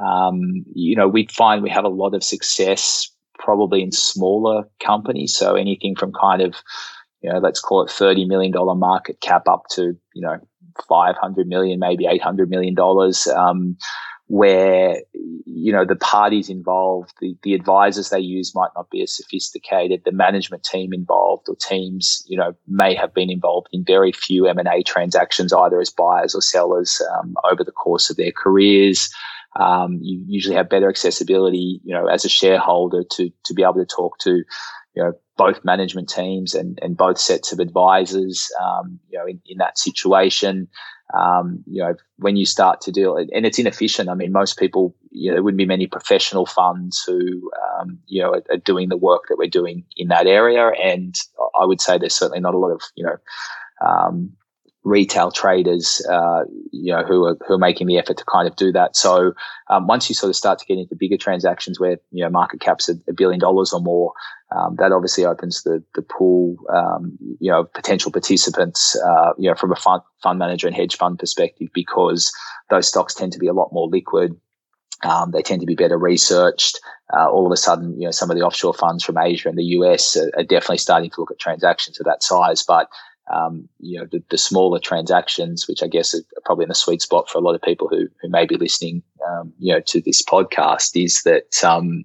[0.00, 5.36] Um, you know, we find we have a lot of success probably in smaller companies.
[5.36, 6.56] So anything from kind of,
[7.20, 10.38] you know, let's call it $30 million market cap up to, you know,
[10.88, 13.26] 500 million, maybe 800 million dollars.
[13.28, 13.76] Um,
[14.28, 15.00] where
[15.46, 20.02] you know the parties involved, the, the advisors they use might not be as sophisticated.
[20.04, 24.46] The management team involved or teams, you know, may have been involved in very few
[24.46, 28.32] M and A transactions, either as buyers or sellers um, over the course of their
[28.32, 29.10] careers.
[29.58, 33.74] Um, you usually have better accessibility, you know, as a shareholder to to be able
[33.74, 34.44] to talk to,
[34.98, 39.40] you know, both management teams and and both sets of advisors, um, you know, in,
[39.46, 40.68] in that situation
[41.14, 44.08] um, you know, when you start to deal, and it's inefficient.
[44.08, 48.22] I mean, most people, you know, there wouldn't be many professional funds who, um, you
[48.22, 50.68] know, are, are, doing the work that we're doing in that area.
[50.82, 51.14] And
[51.58, 53.16] I would say there's certainly not a lot of, you know,
[53.86, 54.32] um,
[54.88, 58.56] retail traders, uh, you know, who are who are making the effort to kind of
[58.56, 58.96] do that.
[58.96, 59.32] So
[59.68, 62.60] um, once you sort of start to get into bigger transactions where you know market
[62.60, 64.12] caps are a billion dollars or more,
[64.56, 69.54] um, that obviously opens the the pool, um, you know, potential participants, uh, you know,
[69.54, 72.32] from a fund fund manager and hedge fund perspective, because
[72.70, 74.34] those stocks tend to be a lot more liquid.
[75.04, 76.80] Um, they tend to be better researched.
[77.16, 79.56] Uh, all of a sudden, you know, some of the offshore funds from Asia and
[79.56, 82.64] the US are, are definitely starting to look at transactions of that size.
[82.64, 82.88] But
[83.30, 87.02] um, you know, the, the, smaller transactions, which I guess are probably in the sweet
[87.02, 90.00] spot for a lot of people who, who may be listening, um, you know, to
[90.00, 92.04] this podcast is that, um,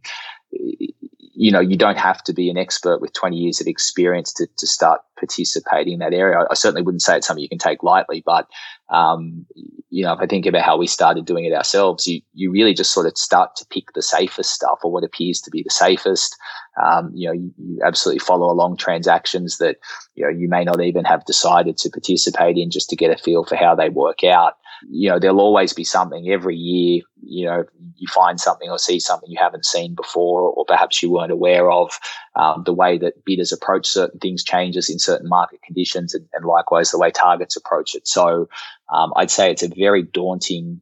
[1.35, 4.47] you know, you don't have to be an expert with 20 years of experience to,
[4.57, 6.45] to start participating in that area.
[6.49, 8.47] I certainly wouldn't say it's something you can take lightly, but,
[8.89, 9.45] um,
[9.89, 12.73] you know, if I think about how we started doing it ourselves, you, you really
[12.73, 15.71] just sort of start to pick the safest stuff or what appears to be the
[15.71, 16.35] safest.
[16.83, 19.77] Um, you know, you, you, absolutely follow along transactions that,
[20.15, 23.21] you know, you may not even have decided to participate in just to get a
[23.21, 24.53] feel for how they work out
[24.89, 27.63] you know, there'll always be something every year, you know,
[27.95, 31.71] you find something or see something you haven't seen before, or perhaps you weren't aware
[31.71, 31.99] of.
[32.35, 36.45] Um, the way that bidders approach certain things changes in certain market conditions, and, and
[36.45, 38.07] likewise the way targets approach it.
[38.07, 38.49] So
[38.93, 40.81] um, I'd say it's a very daunting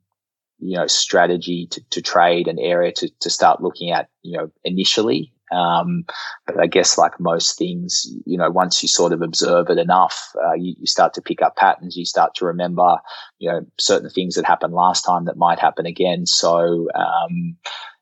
[0.61, 4.51] you know strategy to, to trade an area to, to start looking at you know
[4.63, 6.05] initially um,
[6.47, 10.31] but I guess, like most things, you know, once you sort of observe it enough,
[10.43, 11.97] uh, you, you, start to pick up patterns.
[11.97, 12.97] You start to remember,
[13.39, 16.25] you know, certain things that happened last time that might happen again.
[16.25, 17.57] So, um,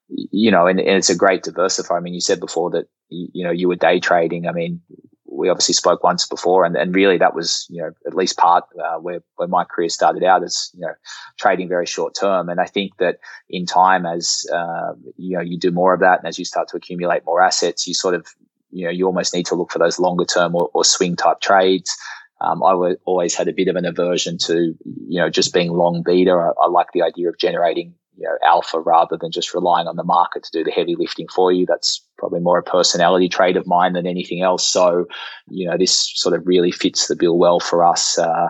[0.09, 1.97] you know, and, and, it's a great diversifier.
[1.97, 4.47] I mean, you said before that, you know, you were day trading.
[4.47, 4.81] I mean,
[5.31, 8.65] we obviously spoke once before, and, and really that was you know at least part
[8.83, 10.93] uh, where where my career started out as you know
[11.39, 12.49] trading very short term.
[12.49, 16.19] And I think that in time, as uh, you know, you do more of that,
[16.19, 18.27] and as you start to accumulate more assets, you sort of
[18.71, 21.41] you know you almost need to look for those longer term or, or swing type
[21.41, 21.95] trades.
[22.41, 25.71] Um, I w- always had a bit of an aversion to you know just being
[25.71, 26.31] long beta.
[26.31, 29.95] I, I like the idea of generating you know, alpha rather than just relying on
[29.95, 31.65] the market to do the heavy lifting for you.
[31.65, 34.67] That's probably more a personality trait of mine than anything else.
[34.67, 35.07] So,
[35.49, 38.49] you know, this sort of really fits the bill well for us uh,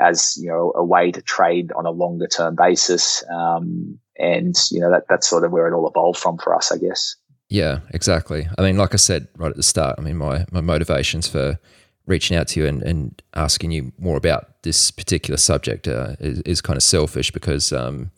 [0.00, 3.24] as you know a way to trade on a longer term basis.
[3.32, 6.72] Um, and you know that that's sort of where it all evolved from for us,
[6.72, 7.16] I guess.
[7.48, 8.46] Yeah, exactly.
[8.58, 11.58] I mean, like I said right at the start, I mean, my my motivations for
[12.06, 16.40] reaching out to you and, and asking you more about this particular subject uh, is,
[16.40, 18.10] is, kind of selfish because um,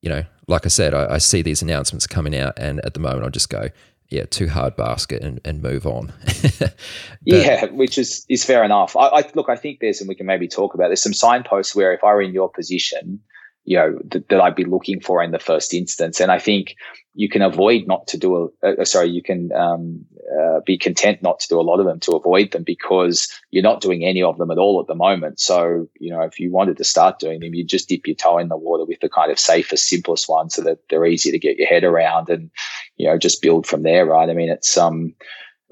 [0.00, 3.00] you know, like I said, I, I, see these announcements coming out, and at the
[3.00, 3.68] moment, I just go,
[4.08, 6.12] yeah, too hard basket and, and move on.
[6.58, 6.74] but,
[7.22, 8.96] yeah, which is is fair enough.
[8.96, 10.88] I, I, look, I think there's, and we can maybe talk about.
[10.88, 13.20] There's some signposts where if I were in your position,
[13.66, 16.76] you know, th- that I'd be looking for in the first instance, and I think
[17.14, 20.04] you can avoid not to do a, uh, sorry, you can um,
[20.38, 23.62] uh, be content not to do a lot of them to avoid them because you're
[23.62, 25.40] not doing any of them at all at the moment.
[25.40, 28.38] So, you know, if you wanted to start doing them, you'd just dip your toe
[28.38, 31.38] in the water with the kind of safest, simplest ones so that they're easy to
[31.38, 32.50] get your head around and,
[32.96, 34.28] you know, just build from there, right?
[34.28, 35.14] I mean, it's, um,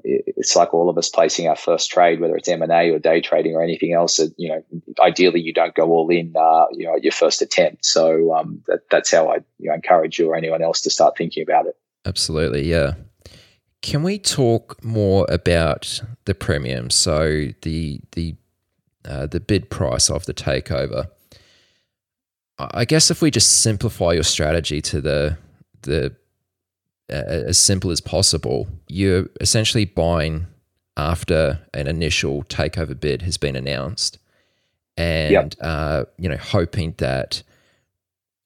[0.02, 2.98] it's like all of us placing our first trade, whether it's M and A or
[2.98, 4.18] day trading or anything else.
[4.36, 4.64] You know,
[5.00, 7.86] ideally you don't go all in, uh, you know, at your first attempt.
[7.86, 11.16] So um, that, that's how I you know, encourage you or anyone else to start
[11.16, 11.76] thinking about it.
[12.04, 12.94] Absolutely, yeah.
[13.82, 16.90] Can we talk more about the premium?
[16.90, 18.34] So the the
[19.04, 21.08] uh, the bid price of the takeover.
[22.58, 25.38] I guess if we just simplify your strategy to the
[25.82, 26.14] the
[27.08, 30.46] as simple as possible, you're essentially buying
[30.96, 34.18] after an initial takeover bid has been announced,
[34.96, 35.54] and yep.
[35.60, 37.42] uh, you know hoping that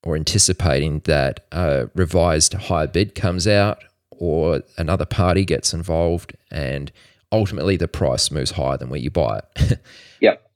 [0.03, 6.93] or anticipating that a revised higher bid comes out or another party gets involved and
[7.33, 9.81] ultimately the price moves higher than where you buy it.
[10.21, 10.51] yep.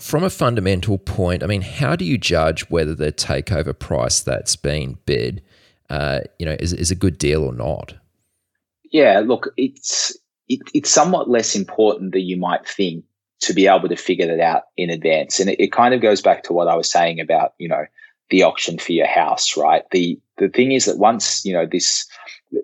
[0.00, 4.56] From a fundamental point, I mean, how do you judge whether the takeover price that's
[4.56, 5.42] been bid
[5.92, 7.92] uh, you know, is, is a good deal or not?
[8.90, 10.16] Yeah, look, it's
[10.48, 13.04] it, it's somewhat less important than you might think
[13.40, 16.22] to be able to figure that out in advance, and it, it kind of goes
[16.22, 17.84] back to what I was saying about you know
[18.30, 19.82] the auction for your house, right?
[19.90, 22.06] The the thing is that once you know this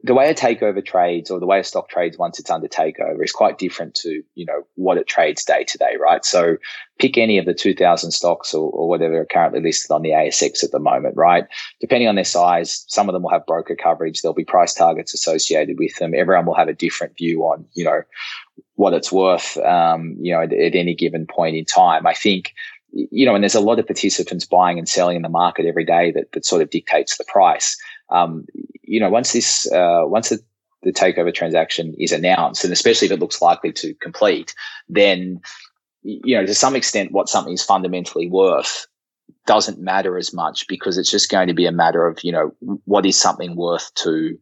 [0.03, 3.23] the way a takeover trades or the way a stock trades once it's under takeover
[3.25, 6.25] is quite different to you know what it trades day to day right?
[6.25, 6.57] So
[6.99, 10.63] pick any of the 2000 stocks or, or whatever are currently listed on the asx
[10.63, 11.47] at the moment right?
[11.81, 14.21] Depending on their size some of them will have broker coverage.
[14.21, 16.15] There'll be price targets associated with them.
[16.15, 18.03] Everyone will have a different view on you know
[18.75, 22.07] what it's worth um, you know at, at any given point in time.
[22.07, 22.53] I think
[22.91, 25.85] you know, and there's a lot of participants buying and selling in the market every
[25.85, 27.77] day that, that sort of dictates the price
[28.11, 28.47] um,
[28.83, 30.39] you know, once this, uh, once the,
[30.83, 34.55] the takeover transaction is announced, and especially if it looks likely to complete,
[34.89, 35.41] then
[36.03, 38.87] you know, to some extent, what something is fundamentally worth
[39.47, 42.55] doesn't matter as much because it's just going to be a matter of, you know,
[42.85, 44.39] what is something worth to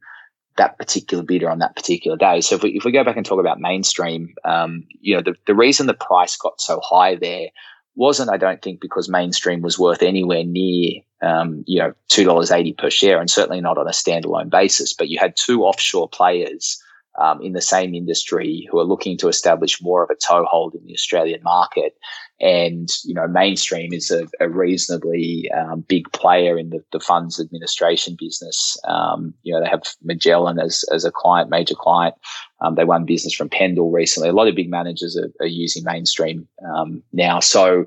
[0.56, 2.40] that particular bidder on that particular day.
[2.40, 5.34] So if we, if we go back and talk about mainstream, um, you know, the,
[5.46, 7.48] the reason the price got so high there
[7.94, 12.90] wasn't, I don't think, because mainstream was worth anywhere near, um, you know, $2.80 per
[12.90, 14.92] share and certainly not on a standalone basis.
[14.92, 16.82] But you had two offshore players
[17.18, 20.84] um, in the same industry who are looking to establish more of a toehold in
[20.86, 21.96] the Australian market.
[22.38, 27.40] And, you know, mainstream is a, a reasonably um, big player in the, the funds
[27.40, 28.76] administration business.
[28.86, 32.14] Um, you know, they have Magellan as, as a client, major client.
[32.60, 34.28] Um, they won business from Pendal recently.
[34.28, 37.40] A lot of big managers are, are using mainstream um, now.
[37.40, 37.86] So,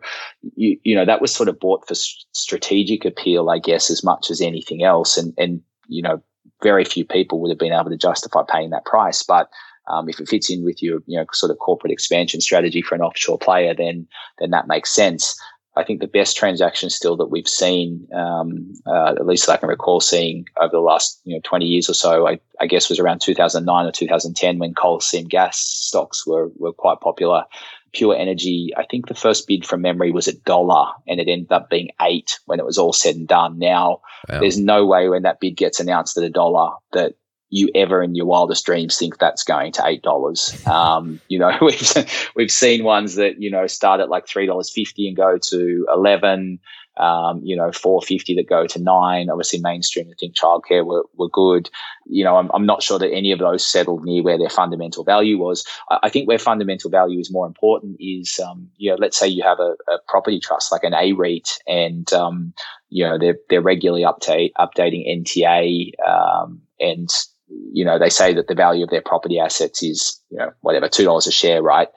[0.55, 4.31] you, you know, that was sort of bought for strategic appeal, I guess, as much
[4.31, 5.15] as anything else.
[5.15, 6.23] And, and, you know,
[6.63, 9.21] very few people would have been able to justify paying that price.
[9.21, 9.49] But
[9.89, 12.95] um, if it fits in with your, you know, sort of corporate expansion strategy for
[12.95, 14.07] an offshore player, then
[14.39, 15.39] then that makes sense.
[15.75, 19.69] I think the best transaction still that we've seen, um, uh, at least I can
[19.69, 22.99] recall seeing over the last you know 20 years or so, I, I, guess was
[22.99, 27.45] around 2009 or 2010 when coal seam gas stocks were were quite popular.
[27.91, 31.51] Pure Energy, I think the first bid from memory was a dollar and it ended
[31.51, 33.57] up being eight when it was all said and done.
[33.57, 34.41] Now, wow.
[34.41, 37.15] there's no way when that bid gets announced at a dollar that
[37.49, 40.55] you ever in your wildest dreams think that's going to eight dollars.
[40.67, 44.71] Um, you know, we've we've seen ones that you know start at like three dollars
[44.71, 46.59] fifty and go to eleven
[46.99, 49.29] um, you know, 450 that go to nine.
[49.29, 51.69] Obviously, mainstream, I think childcare were, were good.
[52.05, 55.05] You know, I'm, I'm not sure that any of those settled near where their fundamental
[55.05, 55.65] value was.
[55.89, 59.27] I, I think where fundamental value is more important is, um, you know, let's say
[59.27, 62.53] you have a, a property trust like an A REIT and, um,
[62.89, 67.09] you know, they're, they're regularly update, updating NTA, um, and,
[67.49, 70.87] you know, they say that the value of their property assets is, you know, whatever,
[70.87, 71.87] $2 a share, right?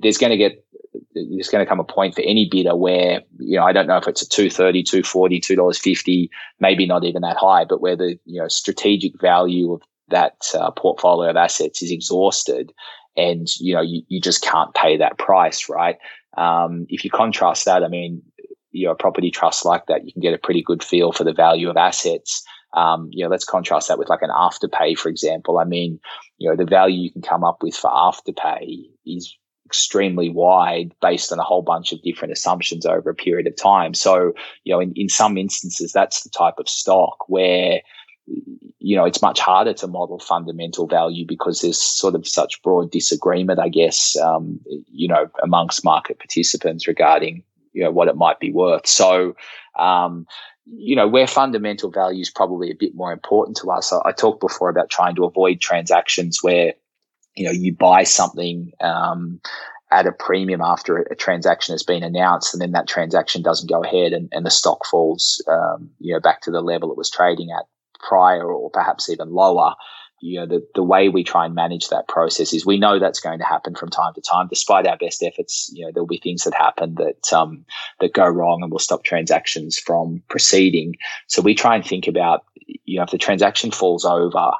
[0.00, 0.64] There's going to get
[1.14, 3.96] there's going to come a point for any bidder where, you know, I don't know
[3.96, 6.28] if it's a 230, 240, $2.50,
[6.58, 10.70] maybe not even that high, but where the, you know, strategic value of that uh,
[10.72, 12.72] portfolio of assets is exhausted
[13.16, 15.96] and, you know, you, you just can't pay that price, right?
[16.36, 18.22] Um, if you contrast that, I mean,
[18.72, 21.24] you know, a property trust like that, you can get a pretty good feel for
[21.24, 22.44] the value of assets.
[22.72, 25.58] Um, you know, let's contrast that with like an afterpay, for example.
[25.58, 25.98] I mean,
[26.38, 31.32] you know, the value you can come up with for afterpay is extremely wide based
[31.32, 33.94] on a whole bunch of different assumptions over a period of time.
[33.94, 34.32] So,
[34.64, 37.80] you know, in, in some instances, that's the type of stock where,
[38.78, 42.90] you know, it's much harder to model fundamental value because there's sort of such broad
[42.90, 44.58] disagreement, I guess, um,
[44.90, 48.86] you know, amongst market participants regarding, you know, what it might be worth.
[48.88, 49.36] So,
[49.78, 50.26] um,
[50.66, 53.92] you know, where fundamental value is probably a bit more important to us.
[53.92, 56.74] I, I talked before about trying to avoid transactions where
[57.36, 59.40] you know, you buy something um,
[59.90, 63.82] at a premium after a, transaction has been announced, and then that transaction doesn't go
[63.82, 67.10] ahead, and, and the stock falls, um, you know, back to the level it was
[67.10, 67.66] trading at
[67.98, 69.74] prior, or perhaps even lower.
[70.20, 73.20] You know, the, the way we try and manage that process is we know that's
[73.20, 74.48] going to happen from time to time.
[74.48, 77.64] Despite our best efforts, you know, there'll be things that happen that um,
[78.00, 80.96] that go wrong and will stop transactions from proceeding.
[81.26, 82.44] So we try and think about,
[82.84, 84.52] you know, if the transaction falls over,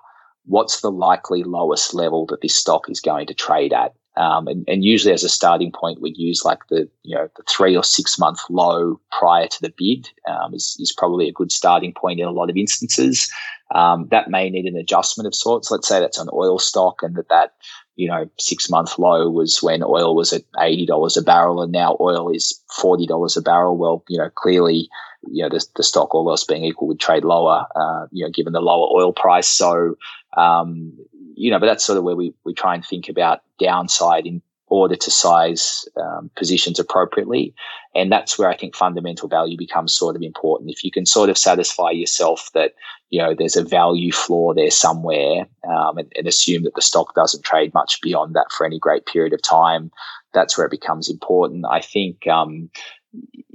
[0.45, 3.95] what's the likely lowest level that this stock is going to trade at?
[4.17, 7.45] Um, and, and, usually as a starting point, we'd use like the, you know, the
[7.49, 11.53] three or six month low prior to the bid um, is, is probably a good
[11.53, 13.31] starting point in a lot of instances.
[13.73, 15.71] Um, that may need an adjustment of sorts.
[15.71, 17.55] Let's say that's an oil stock and that that,
[17.95, 21.97] you know, six month low was when oil was at $80 a barrel and now
[22.01, 23.77] oil is $40 a barrel.
[23.77, 24.89] Well, you know, clearly,
[25.29, 28.31] you know, the, the stock, all else being equal, would trade lower, uh, you know,
[28.31, 29.49] given the lower oil price.
[29.49, 29.95] So,
[30.37, 30.93] um,
[31.35, 34.43] you know, but that's sort of where we, we try and think about downside in
[34.71, 37.53] order to size um, positions appropriately.
[37.95, 40.71] And that's where I think fundamental value becomes sort of important.
[40.71, 42.73] If you can sort of satisfy yourself that,
[43.11, 47.15] you know, there's a value floor there somewhere um, and, and, assume that the stock
[47.17, 49.91] doesn't trade much beyond that for any great period of time,
[50.33, 51.67] that's where it becomes important.
[51.69, 52.71] I think, um,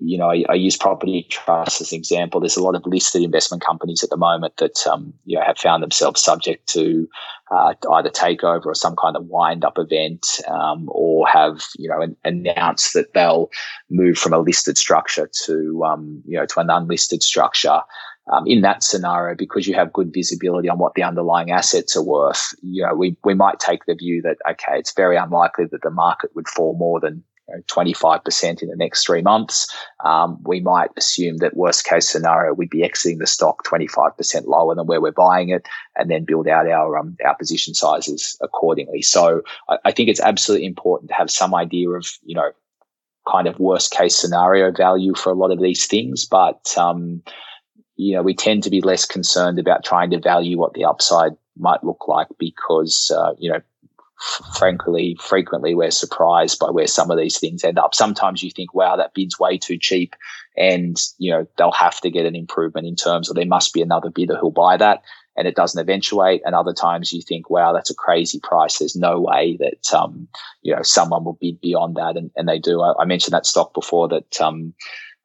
[0.05, 2.39] you know, I, I, use property trusts as an example.
[2.39, 5.57] There's a lot of listed investment companies at the moment that um, you know have
[5.57, 7.07] found themselves subject to
[7.51, 12.01] uh, either takeover or some kind of wind up event, um, or have you know
[12.01, 13.49] an, announced that they'll
[13.89, 17.81] move from a listed structure to um, you know to an unlisted structure.
[18.33, 22.01] Um, in that scenario, because you have good visibility on what the underlying assets are
[22.01, 25.83] worth, you know, we, we might take the view that, okay, it's very unlikely that
[25.83, 29.73] the market would fall more than you know, 25% in the next three months,
[30.03, 34.75] um, we might assume that worst case scenario, we'd be exiting the stock 25% lower
[34.75, 39.01] than where we're buying it and then build out our, um, our position sizes accordingly.
[39.01, 42.51] So I, I think it's absolutely important to have some idea of, you know,
[43.27, 47.23] kind of worst case scenario value for a lot of these things, but um,
[47.95, 51.31] you know we tend to be less concerned about trying to value what the upside
[51.57, 53.61] might look like because uh, you know
[54.57, 57.93] frankly, frequently we're surprised by where some of these things end up.
[57.93, 60.15] Sometimes you think, wow, that bid's way too cheap.
[60.57, 63.81] And, you know, they'll have to get an improvement in terms of there must be
[63.81, 65.01] another bidder who'll buy that
[65.35, 66.41] and it doesn't eventuate.
[66.45, 68.77] And other times you think, wow, that's a crazy price.
[68.77, 70.27] There's no way that, um,
[70.61, 72.15] you know, someone will bid beyond that.
[72.15, 72.81] And, and they do.
[72.81, 74.73] I, I mentioned that stock before that, um,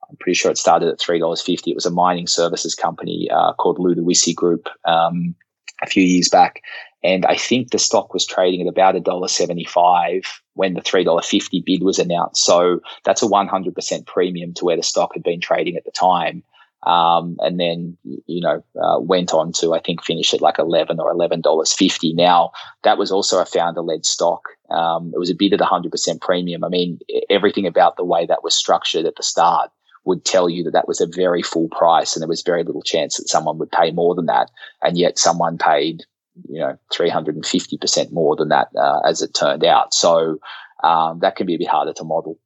[0.09, 1.69] I'm pretty sure it started at $3.50.
[1.69, 5.37] It was a mining services company uh, called Ludowici Group um,
[5.83, 6.63] a few years back.
[7.03, 11.99] And I think the stock was trading at about $1.75 when the $3.50 bid was
[11.99, 12.45] announced.
[12.45, 16.43] So that's a 100% premium to where the stock had been trading at the time.
[16.83, 17.97] Um, and then,
[18.27, 22.15] you know, uh, went on to, I think, finish at like 11 or $11.50.
[22.15, 22.53] Now,
[22.85, 24.43] that was also a founder led stock.
[24.71, 26.65] Um, it was a bid at 100% premium.
[26.65, 26.99] I mean,
[27.29, 29.71] everything about the way that was structured at the start
[30.05, 32.83] would tell you that that was a very full price and there was very little
[32.83, 34.51] chance that someone would pay more than that.
[34.83, 36.05] And yet someone paid,
[36.49, 39.95] you know, 350% more than that uh, as it turned out.
[39.95, 40.39] So
[40.83, 42.39] um, that can be a bit harder to model.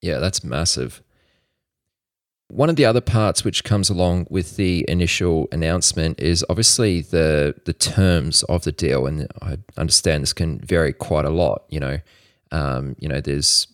[0.00, 1.02] Yeah, that's massive.
[2.48, 7.56] One of the other parts which comes along with the initial announcement is obviously the
[7.64, 11.64] the terms of the deal, and I understand this can vary quite a lot.
[11.70, 11.98] You know,
[12.52, 13.66] um, you know, there's,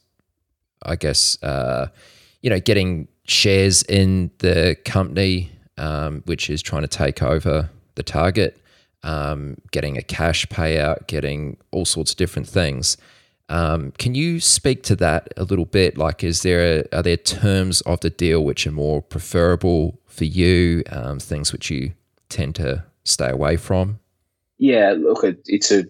[0.82, 1.88] I guess, uh,
[2.40, 8.02] you know, getting shares in the company, um, which is trying to take over the
[8.02, 8.58] target,
[9.02, 12.96] um, getting a cash payout, getting all sorts of different things.
[13.48, 15.98] Um, can you speak to that a little bit?
[15.98, 20.24] Like, is there a, are there terms of the deal which are more preferable for
[20.24, 20.82] you?
[20.90, 21.92] Um, things which you
[22.28, 23.98] tend to stay away from?
[24.58, 25.84] Yeah, look, it's a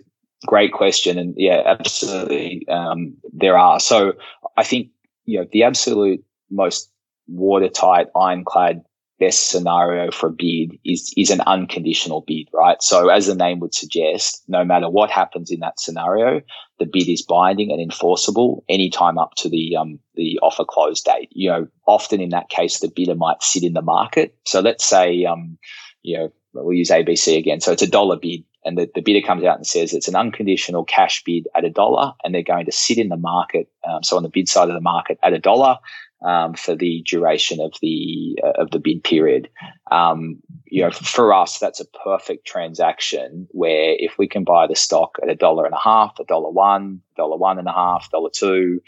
[0.47, 3.79] great question, and yeah, absolutely, um, there are.
[3.79, 4.15] So,
[4.57, 4.89] I think
[5.27, 6.91] you know the absolute most
[7.29, 8.83] watertight, ironclad
[9.23, 12.83] best scenario for a bid is is an unconditional bid, right?
[12.83, 16.41] So as the name would suggest, no matter what happens in that scenario,
[16.81, 21.29] the bid is binding and enforceable anytime up to the um, the offer close date.
[21.31, 24.37] You know, often in that case, the bidder might sit in the market.
[24.45, 25.57] So let's say, um,
[26.03, 27.61] you know, we'll use ABC again.
[27.61, 28.43] So it's a dollar bid.
[28.65, 31.71] And the, the bidder comes out and says it's an unconditional cash bid at a
[31.71, 33.69] dollar, and they're going to sit in the market.
[33.89, 35.79] Um, so on the bid side of the market at a dollar,
[36.25, 39.49] um, for the duration of the uh, of the bid period.
[39.91, 44.77] Um, you know, for us, that's a perfect transaction where if we can buy the
[44.77, 48.11] stock at a dollar and a half, a dollar one, dollar one and a half,
[48.11, 48.81] dollar two,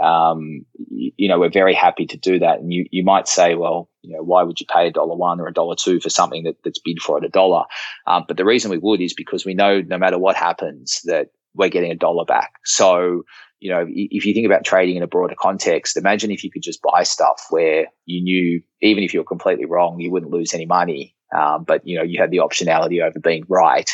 [0.00, 2.60] um, you, you, know, we're very happy to do that.
[2.60, 5.40] And you you might say, well, you know, why would you pay a dollar one
[5.40, 7.64] or a dollar two for something that, that's bid for at a dollar?
[8.06, 11.28] Um, but the reason we would is because we know no matter what happens that
[11.54, 12.54] we're getting a dollar back.
[12.64, 13.24] So
[13.62, 16.62] you know, if you think about trading in a broader context, imagine if you could
[16.62, 20.52] just buy stuff where you knew, even if you were completely wrong, you wouldn't lose
[20.52, 21.14] any money.
[21.32, 23.88] Um, but you know, you had the optionality over being right.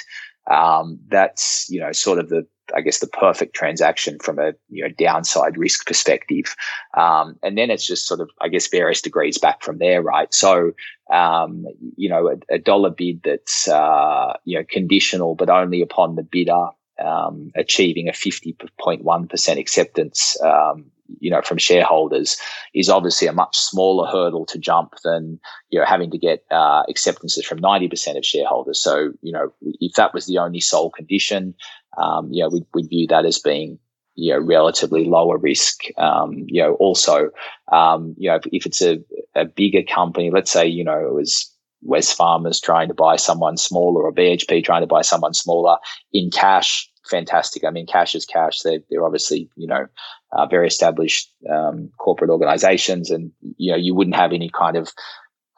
[0.51, 4.83] Um, that's you know, sort of the, I guess, the perfect transaction from a you
[4.85, 6.57] know downside risk perspective.
[6.97, 10.33] Um, and then it's just sort of, I guess, various degrees back from there, right?
[10.33, 10.73] So,
[11.13, 16.17] um, you know, a, a, dollar bid that's uh, you know conditional, but only upon
[16.17, 16.69] the bidder
[17.05, 20.91] um, achieving a 50.1% acceptance, um,
[21.21, 22.37] you know, from shareholders
[22.75, 25.41] is obviously a much smaller hurdle to jump than,
[25.71, 28.81] you know, having to get uh, acceptances from 90% of shareholders.
[28.81, 31.55] So, you know, if that was the only sole condition,
[31.97, 33.79] um, you know, we'd, we'd view that as being,
[34.15, 35.85] you know, relatively lower risk.
[35.97, 37.31] Um, you know, also,
[37.73, 39.01] um, you know, if, if it's a,
[39.35, 41.51] a bigger company, let's say, you know, it was
[41.87, 45.77] Wesfarmers trying to buy someone smaller or BHP trying to buy someone smaller
[46.13, 47.65] in cash, fantastic.
[47.65, 48.61] I mean, cash is cash.
[48.61, 49.87] They're, they're obviously, you know,
[50.33, 54.93] uh, very established um, corporate organizations and, you know, you wouldn't have any kind of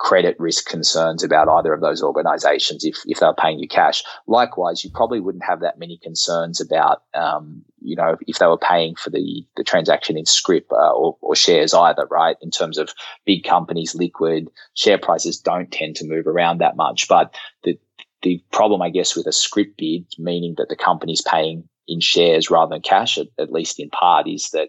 [0.01, 4.03] credit risk concerns about either of those organizations if, if they're paying you cash.
[4.27, 8.57] Likewise, you probably wouldn't have that many concerns about, um, you know, if they were
[8.57, 12.37] paying for the, the transaction in scrip uh, or, or shares either, right?
[12.41, 12.95] In terms of
[13.27, 17.07] big companies, liquid, share prices don't tend to move around that much.
[17.07, 17.35] But
[17.65, 17.79] the,
[18.23, 22.51] the problem, I guess, with a scrip bid, meaning that the company's paying in shares
[22.51, 24.69] rather than cash, at, at least in part, is that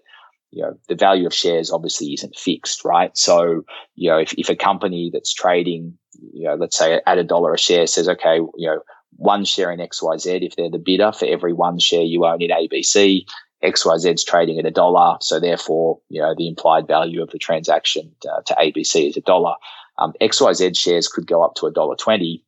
[0.51, 3.17] you know, the value of shares obviously isn't fixed, right?
[3.17, 3.63] So,
[3.95, 5.97] you know, if, if a company that's trading,
[6.33, 8.81] you know, let's say at a dollar a share says, okay, you know,
[9.15, 12.49] one share in XYZ, if they're the bidder for every one share you own in
[12.49, 13.25] ABC,
[13.63, 15.17] XYZ's trading at a dollar.
[15.21, 19.21] So therefore, you know, the implied value of the transaction uh, to ABC is a
[19.21, 19.55] dollar.
[19.99, 22.43] Um, XYZ shares could go up to a dollar twenty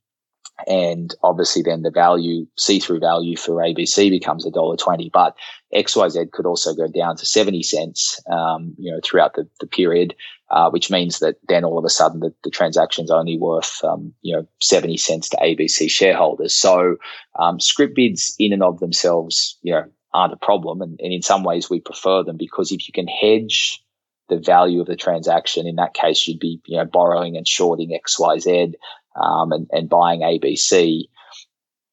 [0.67, 5.09] and obviously then the value see-through value for ABC becomes a dollar twenty.
[5.11, 5.35] But
[5.73, 10.15] XYZ could also go down to seventy cents, um, you know, throughout the, the period,
[10.51, 14.13] uh, which means that then all of a sudden the, the transaction's only worth um,
[14.21, 16.55] you know seventy cents to ABC shareholders.
[16.55, 16.97] So
[17.39, 21.21] um, scrip bids in and of themselves, you know, aren't a problem, and, and in
[21.21, 23.83] some ways we prefer them because if you can hedge
[24.29, 27.99] the value of the transaction, in that case you'd be you know borrowing and shorting
[28.07, 28.73] XYZ
[29.15, 31.05] um, and, and buying ABC.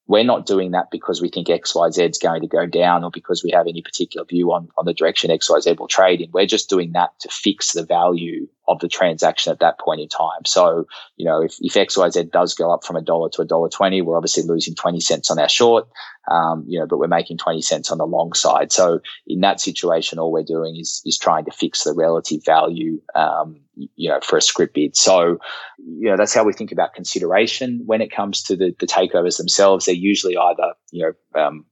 [0.07, 3.43] We're not doing that because we think XYZ is going to go down or because
[3.43, 6.31] we have any particular view on, on the direction XYZ will trade in.
[6.31, 10.07] We're just doing that to fix the value of the transaction at that point in
[10.07, 10.45] time.
[10.45, 10.85] So,
[11.17, 14.01] you know, if, if XYZ does go up from a dollar to a dollar 20,
[14.01, 15.87] we're obviously losing 20 cents on our short,
[16.29, 18.71] um, you know, but we're making 20 cents on the long side.
[18.71, 23.01] So in that situation, all we're doing is, is trying to fix the relative value,
[23.15, 24.95] um, you know, for a scrip bid.
[24.95, 25.39] So,
[25.79, 29.37] you know, that's how we think about consideration when it comes to the, the takeovers
[29.37, 29.85] themselves.
[29.85, 31.65] They're usually either, you know, um,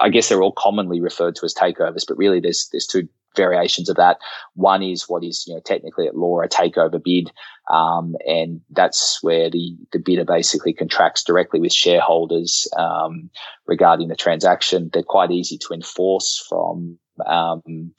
[0.00, 3.88] I guess they're all commonly referred to as takeovers, but really there's there's two variations
[3.88, 4.18] of that.
[4.54, 7.30] One is what is you know technically at law a takeover bid,
[7.70, 13.30] um, and that's where the the bidder basically contracts directly with shareholders um,
[13.66, 14.90] regarding the transaction.
[14.92, 16.98] They're quite easy to enforce from.
[17.26, 17.94] Um,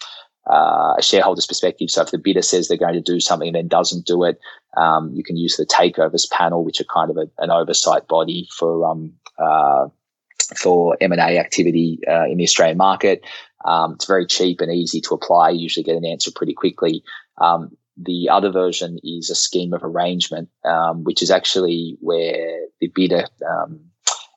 [0.47, 1.89] uh, a shareholder's perspective.
[1.89, 4.39] So if the bidder says they're going to do something and then doesn't do it,
[4.77, 8.47] um, you can use the takeovers panel, which are kind of a, an oversight body
[8.55, 9.87] for um, uh,
[10.55, 13.25] for M&A activity uh, in the Australian market.
[13.65, 15.49] Um, it's very cheap and easy to apply.
[15.49, 17.03] You usually get an answer pretty quickly.
[17.39, 22.87] Um, the other version is a scheme of arrangement, um, which is actually where the
[22.87, 23.79] bidder um,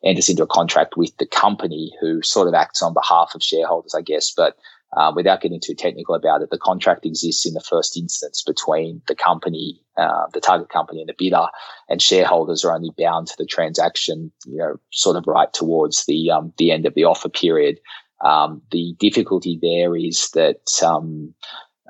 [0.04, 3.94] enters into a contract with the company who sort of acts on behalf of shareholders,
[3.94, 4.32] I guess.
[4.34, 4.56] But
[4.96, 9.02] uh, without getting too technical about it, the contract exists in the first instance between
[9.06, 11.46] the company, uh, the target company, and the bidder,
[11.88, 16.30] and shareholders are only bound to the transaction, you know, sort of right towards the
[16.30, 17.78] um, the end of the offer period.
[18.20, 21.34] Um, the difficulty there is that um,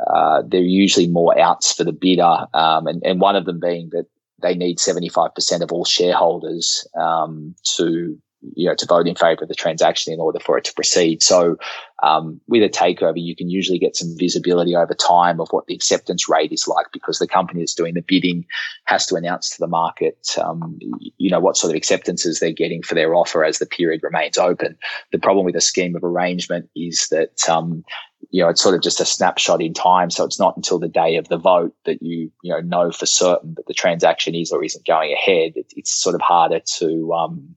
[0.07, 3.61] uh, there are usually more outs for the bidder, um, and, and one of them
[3.61, 4.07] being that
[4.41, 8.18] they need 75% of all shareholders um, to
[8.55, 11.22] you know, to vote in favour of the transaction in order for it to proceed.
[11.22, 11.57] So,
[12.03, 15.74] um, with a takeover, you can usually get some visibility over time of what the
[15.74, 18.47] acceptance rate is like because the company that's doing the bidding
[18.84, 20.78] has to announce to the market, um,
[21.16, 24.39] you know, what sort of acceptances they're getting for their offer as the period remains
[24.39, 24.78] open.
[25.11, 27.84] The problem with a scheme of arrangement is that, um,
[28.30, 30.11] you know, it's sort of just a snapshot in time.
[30.11, 33.07] So it's not until the day of the vote that you, you know, know for
[33.07, 35.53] certain that the transaction is or isn't going ahead.
[35.57, 37.57] It, it's sort of harder to, um,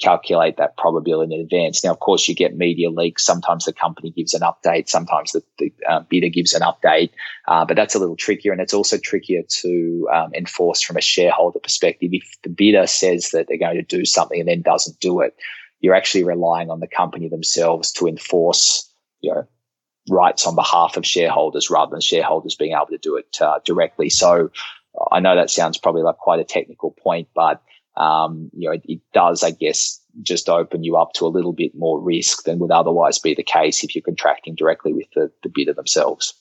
[0.00, 1.84] calculate that probability in advance.
[1.84, 3.24] Now, of course, you get media leaks.
[3.24, 4.88] Sometimes the company gives an update.
[4.88, 7.10] Sometimes the, the uh, bidder gives an update.
[7.46, 8.52] Uh, but that's a little trickier.
[8.52, 12.10] And it's also trickier to um, enforce from a shareholder perspective.
[12.12, 15.36] If the bidder says that they're going to do something and then doesn't do it,
[15.80, 18.90] you're actually relying on the company themselves to enforce,
[19.20, 19.46] you know,
[20.08, 24.10] rights on behalf of shareholders rather than shareholders being able to do it uh, directly.
[24.10, 24.50] So
[25.12, 27.62] I know that sounds probably like quite a technical point, but
[27.96, 31.52] um, you know, it, it, does, I guess, just open you up to a little
[31.52, 35.30] bit more risk than would otherwise be the case if you're contracting directly with the,
[35.42, 36.34] the bidder themselves.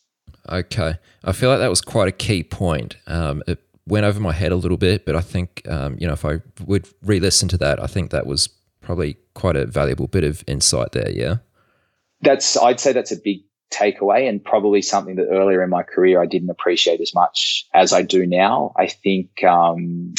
[0.49, 0.95] Okay.
[1.23, 2.97] I feel like that was quite a key point.
[3.07, 6.13] Um, it went over my head a little bit, but I think, um, you know,
[6.13, 8.49] if I would re listen to that, I think that was
[8.81, 11.09] probably quite a valuable bit of insight there.
[11.09, 11.37] Yeah.
[12.21, 13.41] That's, I'd say that's a big
[13.71, 17.91] takeaway and probably something that earlier in my career I didn't appreciate as much as
[17.91, 18.73] I do now.
[18.77, 20.13] I think, um,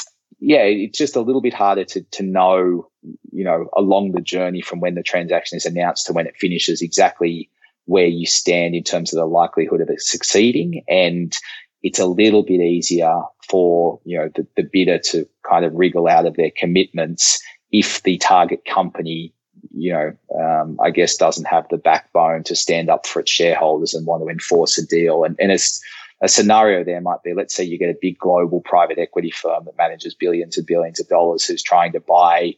[0.47, 2.87] yeah, it's just a little bit harder to to know,
[3.33, 6.83] you know, along the journey from when the transaction is announced to when it finishes
[6.83, 7.49] exactly
[7.87, 10.85] where you stand in terms of the likelihood of it succeeding.
[10.87, 11.35] And
[11.83, 16.09] it's a little bit easier for, you know, the, the bidder to kind of wriggle
[16.09, 17.43] out of their commitments
[17.73, 19.33] if the target company,
[19.75, 23.95] you know, um, I guess doesn't have the backbone to stand up for its shareholders
[23.95, 25.25] and want to enforce a deal.
[25.25, 25.83] And, and it's,
[26.25, 29.67] a scenario there might be let's say you get a big global private equity firm
[29.67, 32.55] that manages billions and billions of dollars who's trying to buy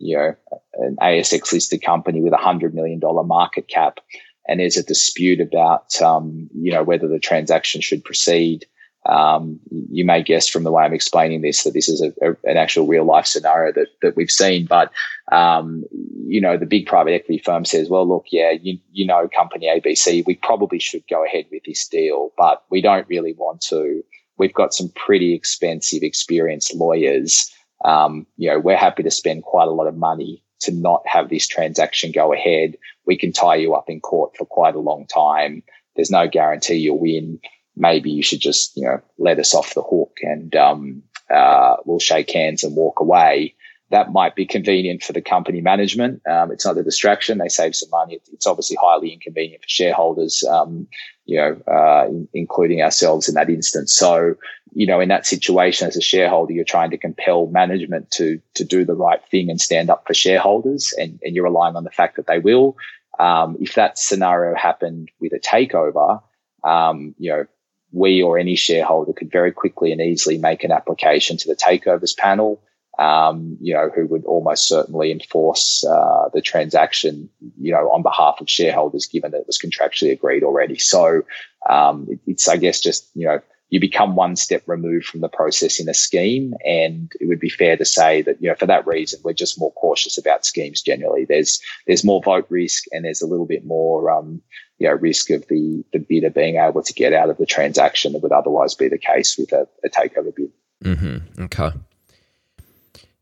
[0.00, 0.34] you know
[0.74, 4.00] an ASX listed company with a hundred million dollar market cap
[4.48, 8.66] and there's a dispute about um, you know whether the transaction should proceed
[9.06, 12.30] um, you may guess from the way I'm explaining this that this is a, a,
[12.44, 14.66] an actual real life scenario that, that we've seen.
[14.66, 14.90] But,
[15.30, 15.84] um,
[16.26, 19.66] you know, the big private equity firm says, well, look, yeah, you, you know, company
[19.66, 24.02] ABC, we probably should go ahead with this deal, but we don't really want to.
[24.38, 27.52] We've got some pretty expensive, experienced lawyers.
[27.84, 31.28] Um, you know, we're happy to spend quite a lot of money to not have
[31.28, 32.76] this transaction go ahead.
[33.06, 35.62] We can tie you up in court for quite a long time.
[35.94, 37.38] There's no guarantee you'll win
[37.76, 41.98] maybe you should just, you know, let us off the hook and um, uh, we'll
[41.98, 43.54] shake hands and walk away.
[43.90, 46.20] that might be convenient for the company management.
[46.26, 48.18] Um, it's not a distraction; they save some money.
[48.32, 50.88] It's obviously highly inconvenient for shareholders, um,
[51.26, 53.94] you know, uh, including ourselves in that instance.
[53.96, 54.34] So,
[54.72, 58.64] you know, in that situation, as a shareholder, you're trying to compel management to to
[58.64, 61.90] do the right thing and stand up for shareholders, and, and you're relying on the
[61.90, 62.76] fact that they will.
[63.20, 66.20] Um, if that scenario happened with a takeover,
[66.64, 67.46] um, you know,
[67.94, 72.16] we or any shareholder could very quickly and easily make an application to the takeovers
[72.16, 72.60] panel
[72.98, 77.28] um, you know, who would almost certainly enforce uh, the transaction,
[77.58, 80.78] you know, on behalf of shareholders, given that it was contractually agreed already.
[80.78, 81.22] So
[81.68, 83.40] um, it, it's, I guess, just you know,
[83.74, 87.48] you become one step removed from the process in a scheme, and it would be
[87.50, 90.80] fair to say that you know, for that reason, we're just more cautious about schemes
[90.80, 91.24] generally.
[91.24, 94.10] There's there's more vote risk, and there's a little bit more.
[94.10, 94.40] Um,
[94.78, 98.12] you know, risk of the the bidder being able to get out of the transaction
[98.12, 100.52] that would otherwise be the case with a, a takeover bid.
[100.82, 101.44] Mm-hmm.
[101.44, 101.70] Okay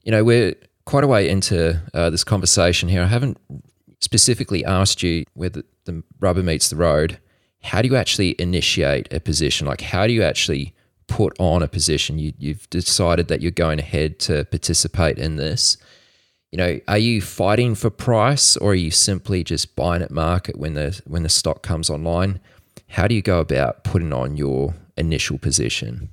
[0.03, 3.03] you know, we're quite a way into uh, this conversation here.
[3.03, 3.39] I haven't
[4.01, 7.19] specifically asked you where the, the rubber meets the road.
[7.63, 9.67] How do you actually initiate a position?
[9.67, 10.75] Like, how do you actually
[11.07, 12.19] put on a position?
[12.19, 15.77] You, you've decided that you're going ahead to participate in this.
[16.51, 20.59] You know, are you fighting for price, or are you simply just buying at market
[20.59, 22.41] when the when the stock comes online?
[22.89, 26.11] How do you go about putting on your initial position?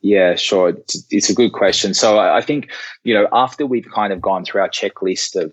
[0.00, 0.70] Yeah, sure.
[0.70, 1.94] It's, it's, a good question.
[1.94, 2.70] So I think,
[3.02, 5.52] you know, after we've kind of gone through our checklist of,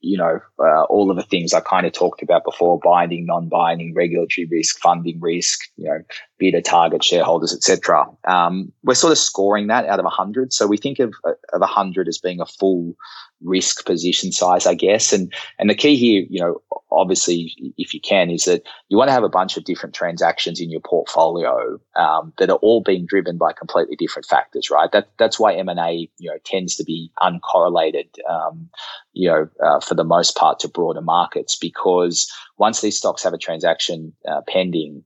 [0.00, 3.94] you know, uh, all of the things I kind of talked about before, binding, non-binding,
[3.94, 6.02] regulatory risk, funding risk, you know,
[6.38, 8.06] bidder target shareholders, etc.
[8.26, 10.52] Um, we're sort of scoring that out of 100.
[10.52, 12.94] So we think of, of 100 as being a full
[13.42, 15.12] risk position size, I guess.
[15.12, 16.60] And and the key here, you know,
[16.90, 20.60] obviously, if you can, is that you want to have a bunch of different transactions
[20.60, 24.90] in your portfolio um, that are all being driven by completely different factors, right?
[24.92, 28.68] That that's why M and A, you know, tends to be uncorrelated, um,
[29.12, 33.34] you know, uh, for the most part to broader markets because once these stocks have
[33.34, 35.04] a transaction uh, pending,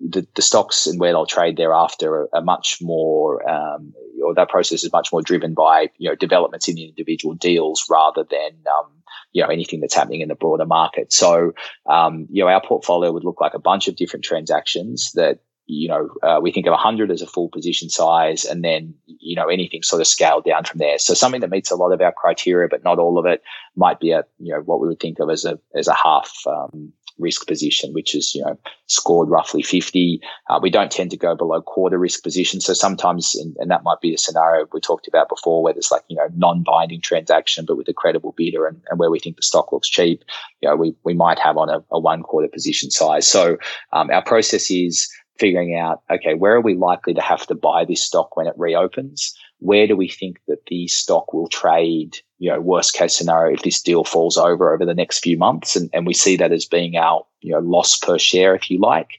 [0.00, 3.92] the, the stocks and where they'll trade thereafter are, are much more, um,
[4.24, 8.24] or that process is much more driven by you know developments in individual deals rather
[8.30, 8.90] than um,
[9.32, 11.12] you know anything that's happening in the broader market.
[11.12, 11.52] So
[11.86, 15.88] um, you know our portfolio would look like a bunch of different transactions that you
[15.88, 19.48] know, uh, we think of 100 as a full position size, and then, you know,
[19.48, 20.98] anything sort of scaled down from there.
[20.98, 23.42] So something that meets a lot of our criteria, but not all of it,
[23.76, 26.32] might be a, you know, what we would think of as a as a half
[26.46, 30.20] um, risk position, which is, you know, scored roughly 50.
[30.48, 32.60] Uh, we don't tend to go below quarter risk position.
[32.60, 35.90] So sometimes, and, and that might be a scenario we talked about before, where there's
[35.90, 39.36] like, you know, non-binding transaction, but with a credible bidder and, and where we think
[39.36, 40.24] the stock looks cheap,
[40.60, 43.26] you know, we, we might have on a, a one quarter position size.
[43.26, 43.56] So
[43.92, 45.08] um, our process is,
[45.38, 48.54] figuring out, okay, where are we likely to have to buy this stock when it
[48.56, 49.34] reopens?
[49.58, 53.62] Where do we think that the stock will trade, you know, worst case scenario if
[53.62, 55.76] this deal falls over over the next few months?
[55.76, 58.80] And, and we see that as being our, you know, loss per share, if you
[58.80, 59.10] like.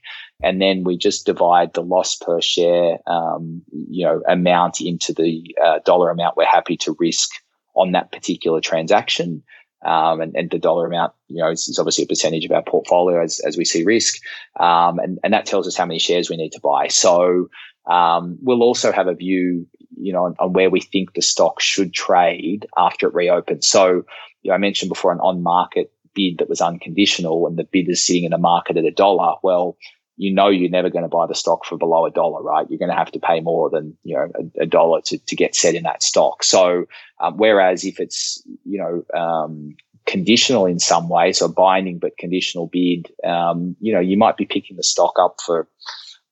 [0.42, 5.56] And then we just divide the loss per share, um, you know, amount into the
[5.64, 7.30] uh, dollar amount we're happy to risk
[7.74, 9.42] on that particular transaction.
[9.86, 12.62] Um, and, and, the dollar amount, you know, is, is, obviously a percentage of our
[12.62, 14.16] portfolio as, as we see risk.
[14.58, 16.88] Um, and, and that tells us how many shares we need to buy.
[16.88, 17.48] So
[17.86, 19.66] um, we'll also have a view,
[19.96, 23.66] you know, on, on, where we think the stock should trade after it reopens.
[23.66, 24.04] So,
[24.42, 28.04] you know, I mentioned before an on-market bid that was unconditional and the bid is
[28.04, 29.34] sitting in the market at a dollar.
[29.42, 29.76] Well,
[30.16, 32.66] you know you're never going to buy the stock for below a dollar, right?
[32.68, 35.36] You're going to have to pay more than you know a, a dollar to, to
[35.36, 36.44] get set in that stock.
[36.44, 36.84] So,
[37.20, 39.74] um, whereas if it's you know um,
[40.06, 44.46] conditional in some way, so binding but conditional bid, um, you know you might be
[44.46, 45.68] picking the stock up for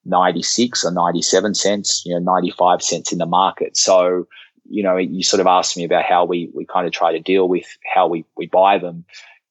[0.04, 3.76] 96 or 97 cents, you know 95 cents in the market.
[3.76, 4.26] So,
[4.68, 7.20] you know you sort of asked me about how we we kind of try to
[7.20, 9.04] deal with how we we buy them.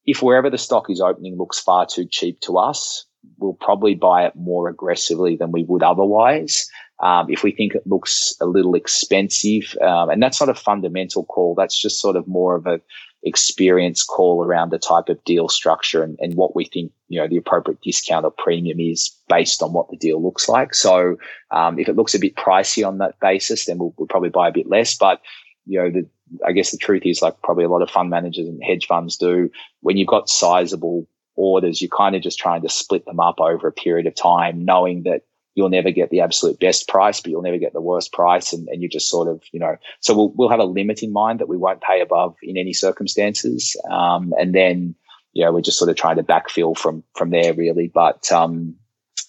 [0.06, 3.06] If wherever the stock is opening looks far too cheap to us,
[3.38, 6.70] we'll probably buy it more aggressively than we would otherwise.
[7.02, 11.26] Um, if we think it looks a little expensive, um, and that's not a fundamental
[11.26, 12.80] call, that's just sort of more of a
[13.24, 17.28] experience call around the type of deal structure and, and what we think you know
[17.28, 20.74] the appropriate discount or premium is based on what the deal looks like.
[20.74, 21.18] So
[21.52, 24.48] um, if it looks a bit pricey on that basis, then we'll, we'll probably buy
[24.48, 24.98] a bit less.
[24.98, 25.22] But
[25.66, 26.08] you know the
[26.46, 29.18] I guess the truth is like probably a lot of fund managers and hedge funds
[29.18, 29.52] do
[29.82, 33.68] when you've got sizable orders, you're kind of just trying to split them up over
[33.68, 35.24] a period of time, knowing that
[35.56, 38.54] you'll never get the absolute best price, but you'll never get the worst price.
[38.54, 41.12] And, and you just sort of, you know, so we'll, we'll have a limit in
[41.12, 43.76] mind that we won't pay above in any circumstances.
[43.90, 44.96] Um, and then,
[45.34, 47.92] you know, we're just sort of trying to backfill from, from there really.
[47.94, 48.76] But, um,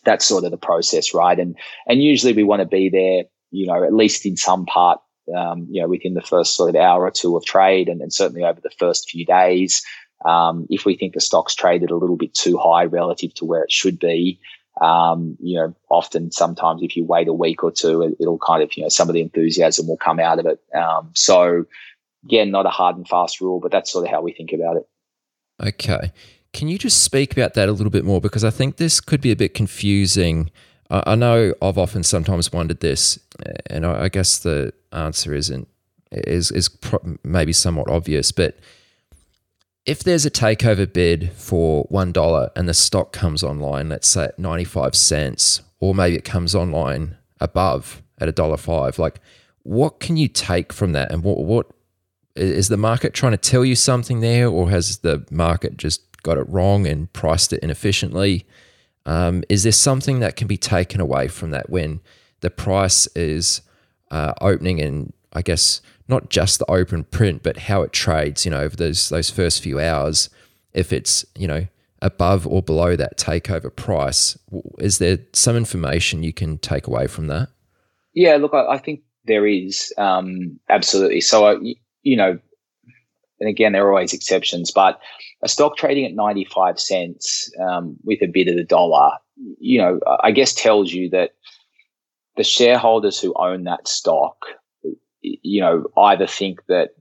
[0.04, 1.38] that's sort of the process, right?
[1.38, 1.56] And,
[1.86, 5.00] and usually we want to be there, you know, at least in some part
[5.36, 8.12] um, you know, within the first sort of hour or two of trade, and, and
[8.12, 9.82] certainly over the first few days.
[10.24, 13.64] Um, if we think the stock's traded a little bit too high relative to where
[13.64, 14.40] it should be,
[14.82, 18.62] um, you know, often sometimes if you wait a week or two, it, will kind
[18.62, 20.60] of, you know, some of the enthusiasm will come out of it.
[20.74, 21.64] Um, so,
[22.24, 24.76] again, not a hard and fast rule, but that's sort of how we think about
[24.76, 24.88] it.
[25.62, 26.12] Okay.
[26.52, 28.20] Can you just speak about that a little bit more?
[28.20, 30.50] Because I think this could be a bit confusing.
[30.90, 33.20] I, I know I've often sometimes wondered this,
[33.66, 35.68] and I, I guess the answer isn't
[36.10, 38.58] is is pro- maybe somewhat obvious, but
[39.84, 44.24] if there's a takeover bid for one dollar and the stock comes online, let's say
[44.24, 49.20] at ninety five cents, or maybe it comes online above at a dollar five, like
[49.64, 51.66] what can you take from that, and what what
[52.34, 56.38] is the market trying to tell you something there, or has the market just got
[56.38, 58.46] it wrong and priced it inefficiently?
[59.04, 62.00] Um, is there something that can be taken away from that when
[62.40, 63.62] the price is
[64.12, 68.50] uh, opening and I guess not just the open print, but how it trades, you
[68.50, 70.28] know, over those those first few hours,
[70.72, 71.66] if it's, you know,
[72.00, 74.38] above or below that takeover price,
[74.78, 77.48] is there some information you can take away from that?
[78.14, 81.20] Yeah, look, I, I think there is um, absolutely.
[81.20, 81.60] So, uh,
[82.02, 82.38] you, know,
[83.40, 85.00] and again, there are always exceptions, but
[85.42, 89.12] a stock trading at 95 cents um, with a bid of the dollar,
[89.58, 91.30] you know, I guess tells you that
[92.36, 94.46] the shareholders who own that stock
[95.22, 96.94] you know, either think that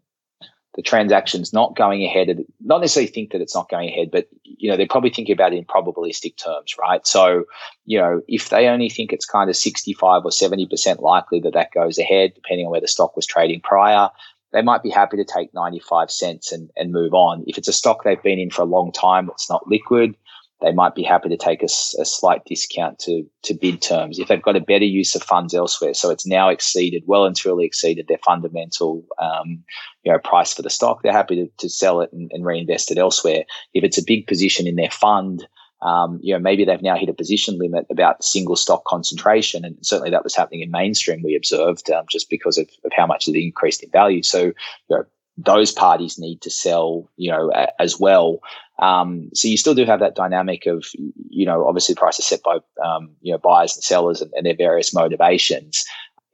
[0.76, 4.70] the transaction's not going ahead, not necessarily think that it's not going ahead, but you
[4.70, 7.06] know, they're probably thinking about it in probabilistic terms, right?
[7.06, 7.44] So,
[7.86, 11.74] you know, if they only think it's kind of 65 or 70% likely that that
[11.74, 14.10] goes ahead, depending on where the stock was trading prior,
[14.54, 17.44] they might be happy to take 95 cents and, and move on.
[17.48, 20.16] If it's a stock they've been in for a long time, it's not liquid,
[20.62, 24.28] they might be happy to take a, a, slight discount to to bid terms if
[24.28, 25.94] they've got a better use of funds elsewhere.
[25.94, 29.64] So it's now exceeded, well and truly exceeded their fundamental, um,
[30.04, 31.02] you know, price for the stock.
[31.02, 33.44] They're happy to, to sell it and, and, reinvest it elsewhere.
[33.74, 35.48] If it's a big position in their fund,
[35.82, 39.76] um, you know, maybe they've now hit a position limit about single stock concentration, and
[39.82, 41.24] certainly that was happening in mainstream.
[41.24, 44.22] We observed um, just because of, of how much it increased in value.
[44.22, 44.54] So, you
[44.90, 45.06] know,
[45.38, 48.40] those parties need to sell, you know, as well.
[48.82, 50.86] Um, so you still do have that dynamic of,
[51.30, 54.32] you know, obviously the price is set by, um, you know, buyers and sellers and,
[54.34, 55.86] and, their various motivations.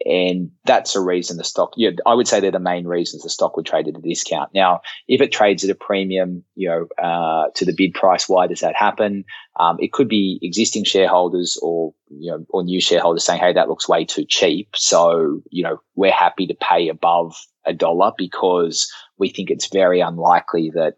[0.06, 3.30] And that's a reason the stock, yeah, I would say they're the main reasons the
[3.30, 4.54] stock would trade at a discount.
[4.54, 8.48] Now, if it trades at a premium, you know, uh, to the bid price, why
[8.48, 9.26] does that happen?
[9.60, 13.70] Um, it could be existing shareholders or, you know, or new shareholders saying, Hey, that
[13.70, 14.70] looks way too cheap.
[14.76, 17.36] So, you know, we're happy to pay above
[17.66, 20.94] a dollar because we think it's very unlikely that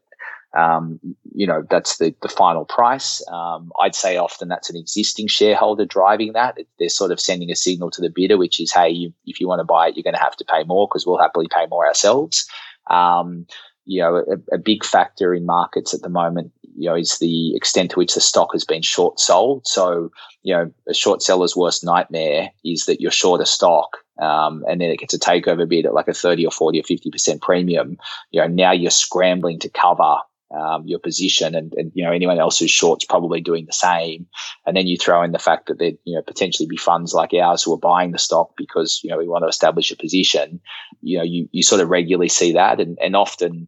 [0.58, 1.00] um,
[1.34, 3.26] you know that's the the final price.
[3.32, 6.58] Um, I'd say often that's an existing shareholder driving that.
[6.80, 9.48] They're sort of sending a signal to the bidder, which is, hey, you, if you
[9.48, 11.68] want to buy it, you're going to have to pay more because we'll happily pay
[11.68, 12.48] more ourselves.
[12.90, 13.46] Um,
[13.86, 17.56] you know, a, a, big factor in markets at the moment, you know, is the
[17.56, 19.68] extent to which the stock has been short sold.
[19.68, 20.12] So,
[20.44, 24.82] you know, a short seller's worst nightmare is that you're short a stock um, and
[24.82, 27.98] then it gets a takeover bid at like a 30 or 40 or 50% premium.
[28.32, 30.18] You know, now you're scrambling to cover
[30.52, 34.26] um, your position and, and, you know anyone else who's short's probably doing the same.
[34.66, 37.34] And then you throw in the fact that there you know potentially be funds like
[37.34, 40.60] ours who are buying the stock because you know we want to establish a position.
[41.02, 43.68] You know you, you sort of regularly see that and, and often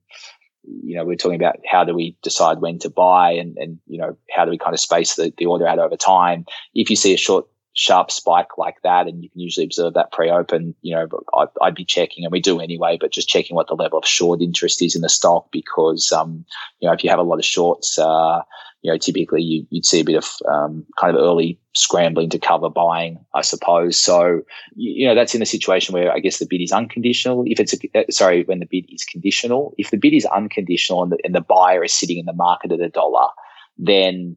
[0.63, 3.97] you know we're talking about how do we decide when to buy and and you
[3.97, 6.45] know how do we kind of space the, the order out over time.
[6.73, 10.11] If you see a short sharp spike like that, and you can usually observe that
[10.11, 10.75] pre-open.
[10.81, 13.75] You know, I'd, I'd, be checking, and we do anyway, but just checking what the
[13.75, 16.45] level of short interest is in the stock because, um,
[16.79, 18.41] you know, if you have a lot of shorts, uh,
[18.81, 22.39] you know, typically you, would see a bit of um, kind of early scrambling to
[22.39, 23.99] cover buying, I suppose.
[23.99, 24.41] So,
[24.75, 27.43] you know, that's in a situation where I guess the bid is unconditional.
[27.45, 31.03] If it's a, uh, sorry, when the bid is conditional, if the bid is unconditional
[31.03, 33.29] and the, and the buyer is sitting in the market at a dollar,
[33.77, 34.35] then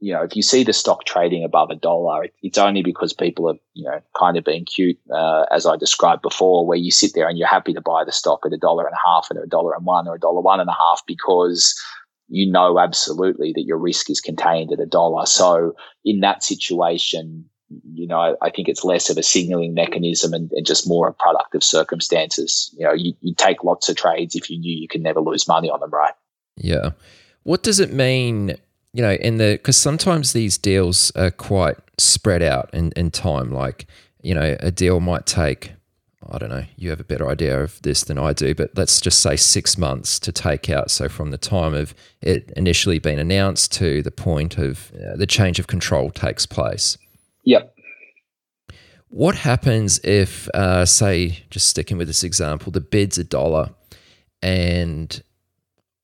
[0.00, 3.48] you know, if you see the stock trading above a dollar, it's only because people
[3.50, 7.12] are, you know, kind of being cute, uh, as I described before, where you sit
[7.14, 9.38] there and you're happy to buy the stock at a dollar and a half and
[9.38, 11.74] a dollar and one or a dollar one and a half because
[12.28, 15.26] you know absolutely that your risk is contained at a dollar.
[15.26, 15.74] So
[16.04, 17.44] in that situation,
[17.92, 21.12] you know, I think it's less of a signaling mechanism and, and just more a
[21.12, 22.72] product of circumstances.
[22.78, 25.48] You know, you, you take lots of trades if you knew you can never lose
[25.48, 26.14] money on them, right?
[26.56, 26.90] Yeah.
[27.42, 28.56] What does it mean
[28.92, 33.50] you know, in the because sometimes these deals are quite spread out in, in time.
[33.50, 33.86] Like,
[34.22, 35.72] you know, a deal might take,
[36.28, 39.00] I don't know, you have a better idea of this than I do, but let's
[39.00, 40.90] just say six months to take out.
[40.90, 45.26] So from the time of it initially being announced to the point of uh, the
[45.26, 46.98] change of control takes place.
[47.44, 47.74] Yep.
[49.10, 53.70] What happens if, uh, say, just sticking with this example, the bid's a dollar
[54.42, 55.22] and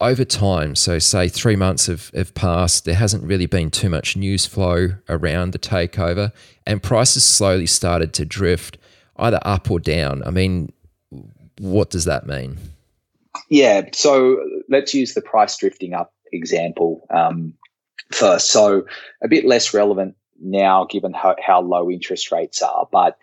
[0.00, 4.16] over time, so say three months have, have passed, there hasn't really been too much
[4.16, 6.32] news flow around the takeover,
[6.66, 8.78] and prices slowly started to drift
[9.16, 10.22] either up or down.
[10.24, 10.72] I mean,
[11.58, 12.58] what does that mean?
[13.48, 14.38] Yeah, so
[14.68, 17.54] let's use the price drifting up example um,
[18.12, 18.50] first.
[18.50, 18.84] So
[19.22, 23.16] a bit less relevant now given how, how low interest rates are, but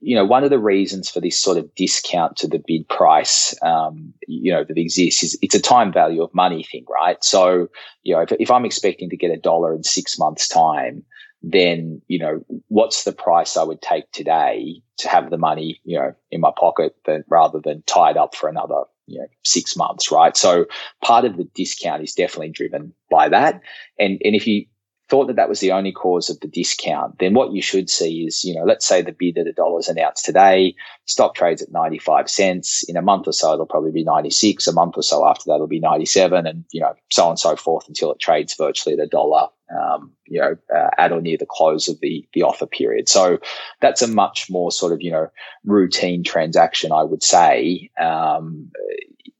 [0.00, 3.54] you know, one of the reasons for this sort of discount to the bid price,
[3.62, 7.22] um, you know, that exists is it's a time value of money thing, right?
[7.22, 7.68] So,
[8.02, 11.04] you know, if, if I'm expecting to get a dollar in six months' time,
[11.42, 15.98] then, you know, what's the price I would take today to have the money, you
[15.98, 20.10] know, in my pocket than, rather than tied up for another, you know, six months,
[20.10, 20.36] right?
[20.36, 20.64] So
[21.02, 23.60] part of the discount is definitely driven by that.
[23.98, 24.64] And, and if you,
[25.08, 28.24] thought that that was the only cause of the discount, then what you should see
[28.24, 30.74] is, you know, let's say the bid at a dollar is announced today,
[31.04, 32.82] stock trades at 95 cents.
[32.88, 34.66] In a month or so, it'll probably be 96.
[34.66, 37.38] A month or so after that, it'll be 97 and, you know, so on and
[37.38, 39.48] so forth until it trades virtually at a dollar,
[39.78, 43.08] um, you know, uh, at or near the close of the, the offer period.
[43.08, 43.38] So
[43.82, 45.28] that's a much more sort of, you know,
[45.66, 48.70] routine transaction, I would say, um,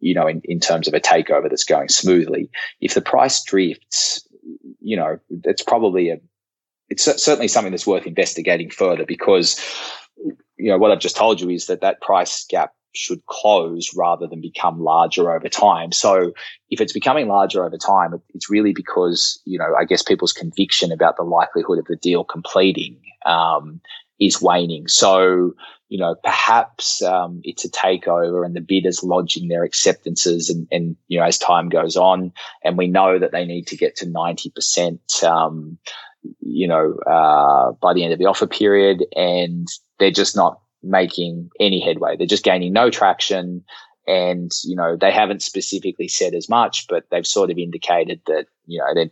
[0.01, 2.51] you know, in, in terms of a takeover that's going smoothly.
[2.83, 4.29] If the price drifts,
[4.85, 6.21] you know, it's probably a,
[6.91, 9.59] it's certainly something that's worth investigating further because,
[10.57, 14.27] you know, what I've just told you is that that price gap should close rather
[14.27, 15.91] than become larger over time.
[15.91, 16.33] So
[16.71, 20.93] if it's becoming larger over time, it's really because, you know, I guess people's conviction
[20.93, 23.81] about the likelihood of the deal completing um,
[24.21, 24.89] is waning.
[24.89, 25.55] So,
[25.89, 30.97] you know, perhaps um, it's a takeover and the bidders lodging their acceptances and, and,
[31.09, 34.07] you know, as time goes on and we know that they need to get to
[34.07, 35.79] 90%, um,
[36.41, 41.51] you know, uh, by the end of the offer period and they're just not making
[41.61, 42.17] any headway.
[42.17, 43.65] They're just gaining no traction.
[44.07, 48.47] And, you know, they haven't specifically said as much, but they've sort of indicated that,
[48.67, 49.11] you know, they're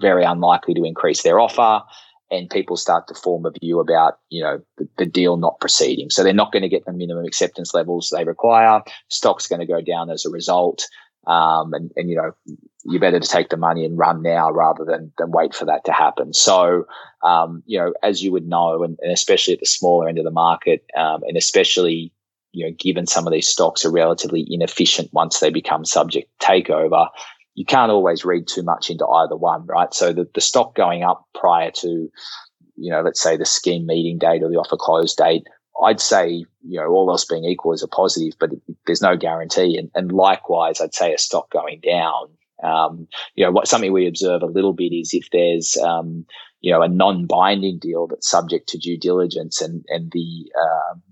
[0.00, 1.82] very unlikely to increase their offer
[2.38, 6.10] and people start to form a view about you know the, the deal not proceeding.
[6.10, 8.82] So they're not going to get the minimum acceptance levels they require.
[9.08, 10.86] Stock's going to go down as a result.
[11.26, 12.32] Um, and, and you know
[12.84, 15.84] you better to take the money and run now rather than than wait for that
[15.86, 16.34] to happen.
[16.34, 16.84] So
[17.22, 20.24] um, you know as you would know, and, and, especially at the smaller end of
[20.24, 22.12] the market, um, and especially
[22.52, 27.08] you know given some of these stocks are relatively inefficient once they become subject takeover,
[27.54, 29.92] you can't always read too much into either one, right?
[29.94, 32.10] So the, the stock going up prior to,
[32.76, 35.44] you know, let's say the scheme meeting date or the offer close date,
[35.82, 38.50] I'd say, you know, all else being equal is a positive, but
[38.86, 39.76] there's no guarantee.
[39.78, 42.28] And, and likewise, I'd say a stock going down.
[42.62, 46.24] Um, you know, what something we observe a little bit is if there's, um,
[46.60, 51.02] you know, a non-binding deal that's subject to due diligence and, and the, um,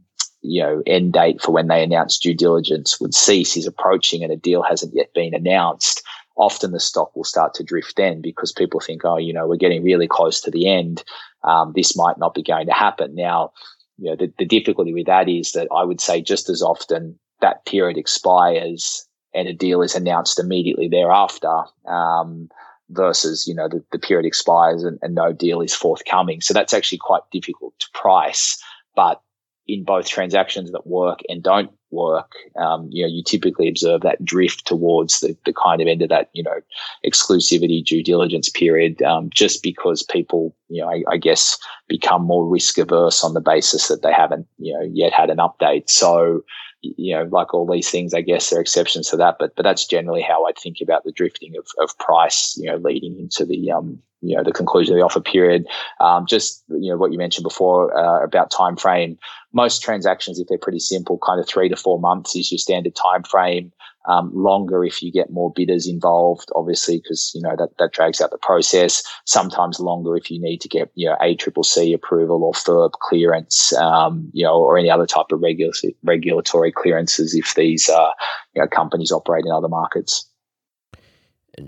[0.40, 4.32] you know, end date for when they announce due diligence would cease is approaching and
[4.32, 6.03] a deal hasn't yet been announced
[6.37, 9.57] often the stock will start to drift then because people think, oh, you know, we're
[9.57, 11.05] getting really close to the end.
[11.45, 13.14] Um, this might not be going to happen.
[13.14, 13.53] Now,
[13.99, 17.18] you know, the, the difficulty with that is that I would say just as often
[17.41, 21.64] that period expires and a deal is announced immediately thereafter.
[21.87, 22.49] Um,
[22.91, 26.74] versus you know the, the period expires and, and no deal is forthcoming so that's
[26.74, 28.62] actually quite difficult to price
[28.95, 29.22] but
[29.66, 34.24] in both transactions that work and don't work, um, you know, you typically observe that
[34.24, 36.61] drift towards the, the kind of end of that, you know,
[37.07, 42.49] exclusivity due diligence period, um, just because people, you know, I, I, guess become more
[42.49, 45.90] risk averse on the basis that they haven't, you know, yet had an update.
[45.90, 46.43] So,
[46.80, 49.62] you know, like all these things, I guess there are exceptions to that, but but
[49.62, 53.45] that's generally how I think about the drifting of, of price, you know, leading into
[53.45, 55.66] the um, you know the conclusion of the offer period.
[56.01, 59.18] Um, just you know what you mentioned before uh, about time frame.
[59.53, 62.95] Most transactions, if they're pretty simple, kind of three to four months is your standard
[62.95, 63.73] time frame.
[64.09, 68.20] Um, longer if you get more bidders involved, obviously, because you know that that drags
[68.20, 69.03] out the process.
[69.27, 74.29] Sometimes longer if you need to get you know ACCC approval or FIRB clearance, um,
[74.33, 78.11] you know, or any other type of regulatory regulatory clearances if these uh,
[78.55, 80.29] you know companies operate in other markets.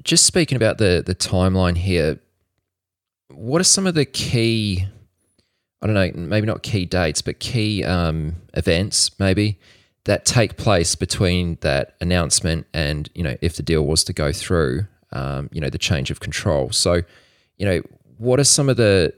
[0.03, 2.19] Just speaking about the the timeline here,
[3.37, 4.87] what are some of the key?
[5.83, 9.59] I don't know, maybe not key dates, but key um, events, maybe
[10.05, 14.33] that take place between that announcement and you know if the deal was to go
[14.33, 17.03] through um, you know the change of control so
[17.57, 17.81] you know
[18.19, 19.13] what are some of the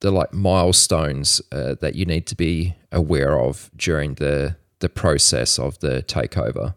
[0.00, 5.58] the like milestones uh, that you need to be aware of during the the process
[5.58, 6.74] of the takeover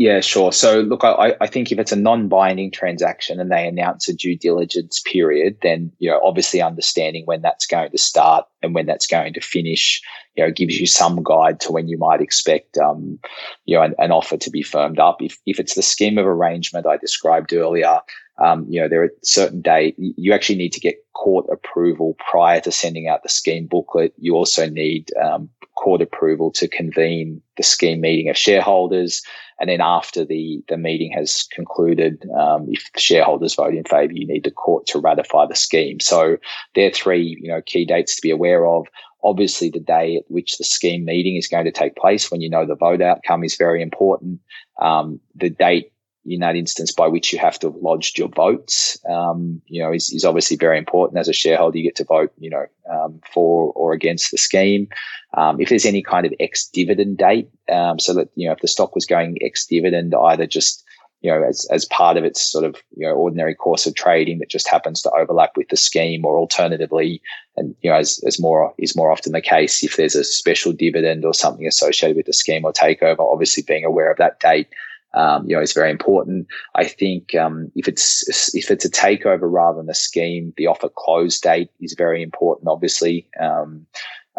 [0.00, 0.52] Yeah, sure.
[0.52, 4.38] So, look, I, I think if it's a non-binding transaction and they announce a due
[4.38, 9.08] diligence period, then you know, obviously, understanding when that's going to start and when that's
[9.08, 10.00] going to finish,
[10.36, 13.18] you know, gives you some guide to when you might expect, um,
[13.64, 15.20] you know, an, an offer to be firmed up.
[15.20, 17.98] If if it's the scheme of arrangement I described earlier,
[18.38, 22.60] um, you know, there are certain date you actually need to get court approval prior
[22.60, 24.14] to sending out the scheme booklet.
[24.18, 29.22] You also need um, court approval to convene the scheme meeting of shareholders.
[29.60, 34.26] And then after the, the meeting has concluded, um, if shareholders vote in favour, you
[34.26, 35.98] need the court to ratify the scheme.
[35.98, 36.36] So
[36.76, 38.86] there are three, you know, key dates to be aware of.
[39.24, 42.48] Obviously, the day at which the scheme meeting is going to take place, when you
[42.48, 44.38] know the vote outcome, is very important.
[44.80, 45.90] Um, the date
[46.28, 49.92] in that instance by which you have to have lodged your votes, um, you know,
[49.92, 51.18] is, is obviously very important.
[51.18, 54.88] As a shareholder, you get to vote, you know, um, for or against the scheme.
[55.34, 58.68] Um, if there's any kind of ex-dividend date, um, so that, you know, if the
[58.68, 60.84] stock was going ex-dividend, either just,
[61.20, 64.38] you know, as, as part of its sort of, you know, ordinary course of trading
[64.38, 67.20] that just happens to overlap with the scheme or alternatively,
[67.56, 70.72] and, you know, as, as more is more often the case, if there's a special
[70.72, 74.68] dividend or something associated with the scheme or takeover, obviously being aware of that date
[75.14, 76.46] um, you know, is very important.
[76.74, 80.88] I think um, if it's if it's a takeover rather than a scheme, the offer
[80.88, 82.68] close date is very important.
[82.68, 83.86] Obviously, um,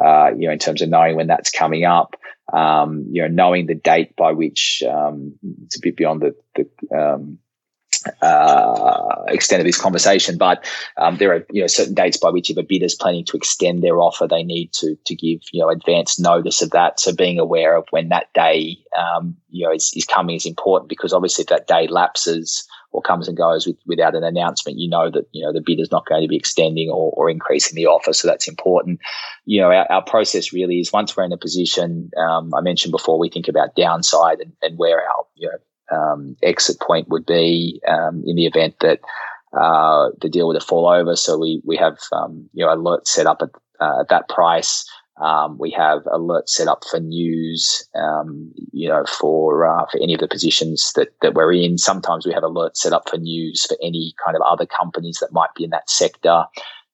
[0.04, 2.16] uh, you know, in terms of knowing when that's coming up,
[2.54, 5.34] um, you know, knowing the date by which um,
[5.66, 7.38] it's a bit beyond the the um,
[8.22, 10.66] uh, extent of this conversation, but
[10.98, 13.38] um, there are you know certain dates by which if a bidder is planning to
[13.38, 17.00] extend their offer, they need to to give you know advance notice of that.
[17.00, 20.90] So being aware of when that day um, you know is, is coming is important
[20.90, 24.90] because obviously if that day lapses or comes and goes with, without an announcement, you
[24.90, 27.86] know that you know the bidder's not going to be extending or, or increasing the
[27.86, 28.14] offer.
[28.14, 29.00] So that's important.
[29.46, 32.12] You know our, our process really is once we're in a position.
[32.18, 35.58] Um, I mentioned before we think about downside and, and where our you know
[35.92, 39.00] um, exit point would be um, in the event that
[39.54, 41.16] uh, the deal were to fall over.
[41.16, 44.86] So we we have um, you know alerts set up at, uh, at that price.
[45.22, 50.14] Um, we have alerts set up for news, um, you know, for uh, for any
[50.14, 51.78] of the positions that that we're in.
[51.78, 55.34] Sometimes we have alerts set up for news for any kind of other companies that
[55.34, 56.46] might be in that sector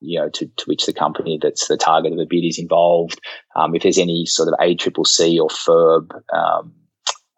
[0.01, 3.19] you know, to, to which the company that's the target of the bid is involved.
[3.55, 6.73] Um, if there's any sort of ACCC or FIRB um,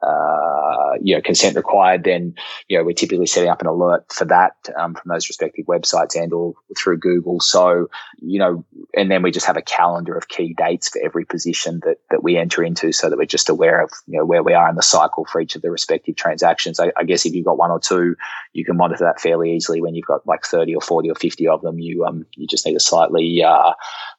[0.04, 2.36] uh, you know, consent required, then,
[2.68, 6.16] you know, we're typically setting up an alert for that um, from those respective websites
[6.16, 7.40] and or through Google.
[7.40, 7.90] So,
[8.20, 11.82] you know, and then we just have a calendar of key dates for every position
[11.84, 14.54] that, that we enter into so that we're just aware of, you know, where we
[14.54, 16.80] are in the cycle for each of the respective transactions.
[16.80, 18.16] I, I guess if you've got one or two,
[18.54, 19.82] you can monitor that fairly easily.
[19.82, 22.66] When you've got like 30 or 40 or 50 of them, you, um, you just
[22.66, 23.74] need a slightly, uh,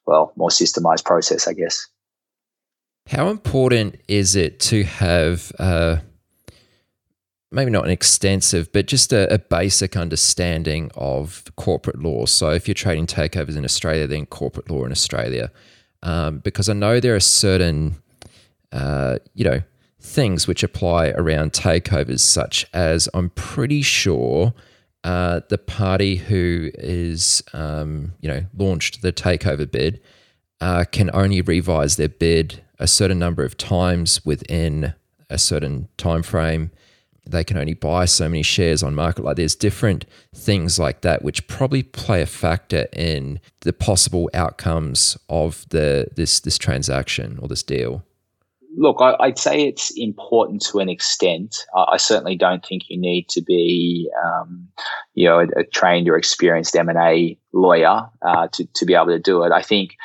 [0.06, 1.86] well, more systemized process, I guess.
[3.08, 5.96] How important is it to have uh,
[7.50, 12.26] maybe not an extensive, but just a, a, basic understanding of corporate law?
[12.26, 15.50] So, if you're trading takeovers in Australia, then corporate law in Australia,
[16.02, 17.96] um, because I know there are certain,
[18.72, 19.62] uh, you know,
[19.98, 24.52] things which apply around takeovers, such as I'm pretty sure.
[25.04, 30.02] Uh, the party who is, um, you know, launched the takeover bid
[30.60, 34.94] uh, can only revise their bid a certain number of times within
[35.30, 36.70] a certain time frame.
[37.26, 39.22] They can only buy so many shares on market.
[39.24, 45.18] Like there's different things like that, which probably play a factor in the possible outcomes
[45.28, 48.02] of the this this transaction or this deal.
[48.78, 51.66] Look, I, would say it's important to an extent.
[51.74, 54.68] I, I, certainly don't think you need to be, um,
[55.14, 58.94] you know, a, a, trained or experienced M and A lawyer uh, to to be
[58.94, 59.52] able to do it.
[59.52, 59.96] I think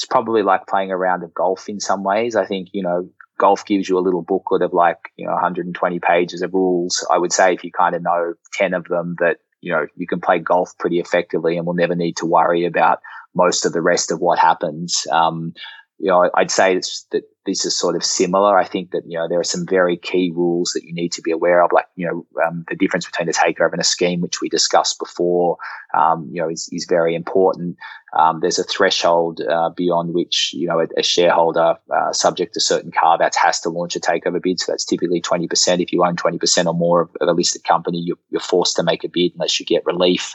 [0.00, 2.34] it's probably like playing a round of golf in some ways.
[2.34, 6.00] I think, you know, golf gives you a little booklet of like, you know, 120
[6.00, 7.06] pages of rules.
[7.10, 10.06] I would say if you kind of know 10 of them that, you know, you
[10.06, 13.00] can play golf pretty effectively and will never need to worry about
[13.34, 15.06] most of the rest of what happens.
[15.12, 15.52] Um,
[16.00, 18.56] you know, I'd say that this is sort of similar.
[18.56, 21.22] I think that, you know, there are some very key rules that you need to
[21.22, 24.22] be aware of, like, you know, um, the difference between a takeover and a scheme,
[24.22, 25.58] which we discussed before,
[25.94, 27.76] um, you know, is, is very important.
[28.18, 32.60] Um, there's a threshold uh, beyond which, you know, a, a shareholder, uh, subject to
[32.60, 34.58] certain carve outs, has to launch a takeover bid.
[34.58, 35.82] So that's typically 20%.
[35.82, 39.04] If you own 20% or more of, a listed company, you're, you're forced to make
[39.04, 40.34] a bid unless you get relief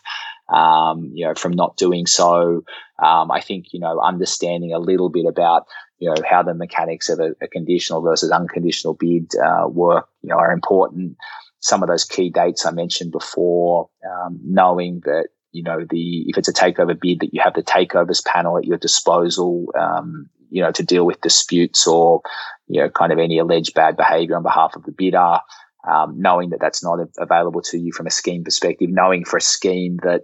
[0.49, 2.63] um, you know, from not doing so.
[3.03, 5.65] Um, I think, you know, understanding a little bit about,
[5.99, 10.29] you know, how the mechanics of a, a conditional versus unconditional bid uh, work, you
[10.29, 11.17] know, are important.
[11.59, 16.37] Some of those key dates I mentioned before, um, knowing that, you know, the if
[16.37, 20.61] it's a takeover bid, that you have the takeovers panel at your disposal, um, you
[20.61, 22.21] know, to deal with disputes or,
[22.67, 25.39] you know, kind of any alleged bad behavior on behalf of the bidder.
[25.89, 29.41] Um, knowing that that's not available to you from a scheme perspective, knowing for a
[29.41, 30.23] scheme that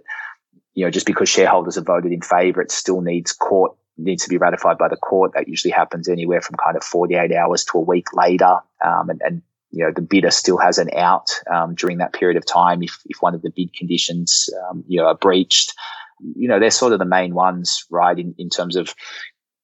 [0.74, 4.28] you know just because shareholders have voted in favour, it still needs court needs to
[4.28, 5.32] be ratified by the court.
[5.34, 8.58] That usually happens anywhere from kind of 48 hours to a week later.
[8.84, 12.36] Um, and, and, you know, the bidder still has an out um, during that period
[12.36, 15.74] of time if, if one of the bid conditions, um, you know, are breached.
[16.36, 18.94] You know, they're sort of the main ones, right, in, in terms of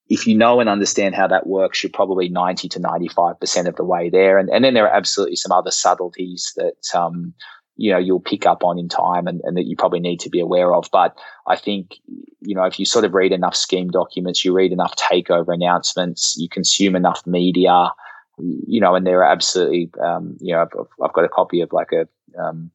[0.09, 3.85] if you know and understand how that works, you're probably 90 to 95% of the
[3.85, 4.39] way there.
[4.39, 7.35] And, and then there are absolutely some other subtleties that, um,
[7.79, 10.29] you know you'll pick up on in time and, and that you probably need to
[10.29, 10.89] be aware of.
[10.93, 11.17] But
[11.47, 11.97] I think
[12.41, 16.37] you know if you sort of read enough scheme documents, you read enough takeover announcements,
[16.37, 17.91] you consume enough media,
[18.39, 21.73] you know, and there are absolutely um, you know I've, I've, got a copy of
[21.73, 22.09] like a
[22.39, 22.71] um,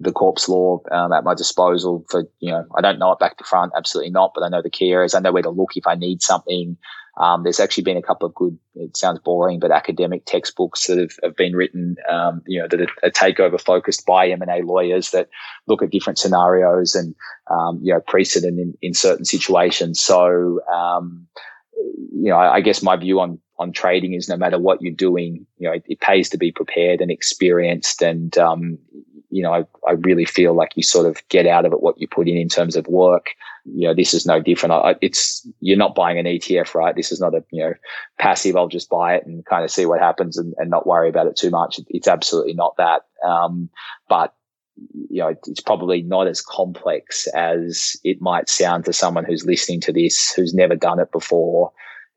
[0.00, 3.36] the corps law um, at my disposal for you know I don't know it back
[3.38, 5.76] to front absolutely not but I know the key areas I know where to look
[5.76, 6.76] if I need something
[7.20, 10.98] um, there's actually been a couple of good, it sounds boring, but academic textbooks that
[10.98, 15.10] have, have been written, um, you know, that are, are takeover focused by M&A lawyers
[15.10, 15.28] that
[15.66, 17.14] look at different scenarios and,
[17.50, 20.00] um, you know, precedent in, in certain situations.
[20.00, 21.26] So, um,
[22.12, 24.94] you know, I, I, guess my view on, on trading is no matter what you're
[24.94, 28.78] doing, you know, it, it pays to be prepared and experienced and, um,
[29.30, 32.00] you know, I, I really feel like you sort of get out of it what
[32.00, 33.30] you put in in terms of work.
[33.64, 34.72] You know, this is no different.
[34.72, 36.94] I, it's you're not buying an ETF, right?
[36.94, 37.74] This is not a you know
[38.18, 38.56] passive.
[38.56, 41.26] I'll just buy it and kind of see what happens and, and not worry about
[41.26, 41.80] it too much.
[41.88, 43.02] It's absolutely not that.
[43.24, 43.70] Um,
[44.08, 44.34] but
[45.08, 49.80] you know, it's probably not as complex as it might sound to someone who's listening
[49.82, 51.70] to this, who's never done it before,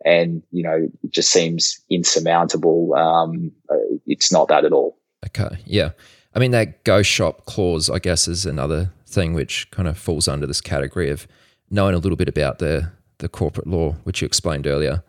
[0.06, 2.94] and you know, it just seems insurmountable.
[2.96, 3.76] Um, uh,
[4.08, 4.98] it's not that at all.
[5.26, 5.92] Okay, yeah.
[6.36, 10.28] I mean, that go shop clause, I guess, is another thing which kind of falls
[10.28, 11.28] under this category of
[11.70, 15.04] knowing a little bit about the the corporate law, which you explained earlier.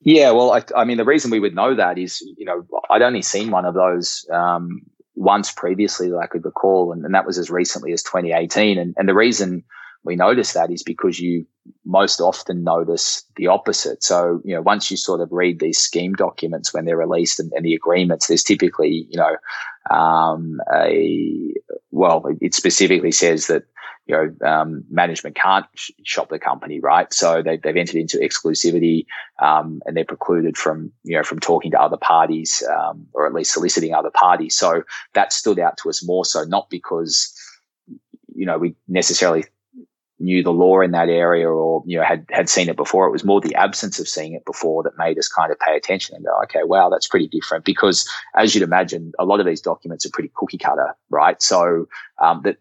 [0.00, 3.02] Yeah, well, I, I mean, the reason we would know that is, you know, I'd
[3.02, 4.80] only seen one of those um,
[5.14, 8.78] once previously that I could recall, and, and that was as recently as 2018.
[8.78, 9.62] And, and the reason
[10.02, 11.46] we notice that is because you
[11.84, 14.02] most often notice the opposite.
[14.02, 17.52] So, you know, once you sort of read these scheme documents when they're released and,
[17.52, 19.36] and the agreements, there's typically, you know,
[19.90, 21.54] um, a,
[21.90, 23.64] well, it specifically says that,
[24.06, 27.12] you know, um, management can't sh- shop the company, right?
[27.12, 29.06] So they, have entered into exclusivity,
[29.40, 33.34] um, and they're precluded from, you know, from talking to other parties, um, or at
[33.34, 34.56] least soliciting other parties.
[34.56, 34.82] So
[35.14, 37.32] that stood out to us more so, not because,
[38.34, 39.44] you know, we necessarily
[40.22, 43.06] knew the law in that area or you know had had seen it before.
[43.06, 45.76] It was more the absence of seeing it before that made us kind of pay
[45.76, 47.64] attention and go, okay, wow, that's pretty different.
[47.64, 51.42] Because as you'd imagine, a lot of these documents are pretty cookie cutter, right?
[51.42, 51.88] So
[52.20, 52.56] um, that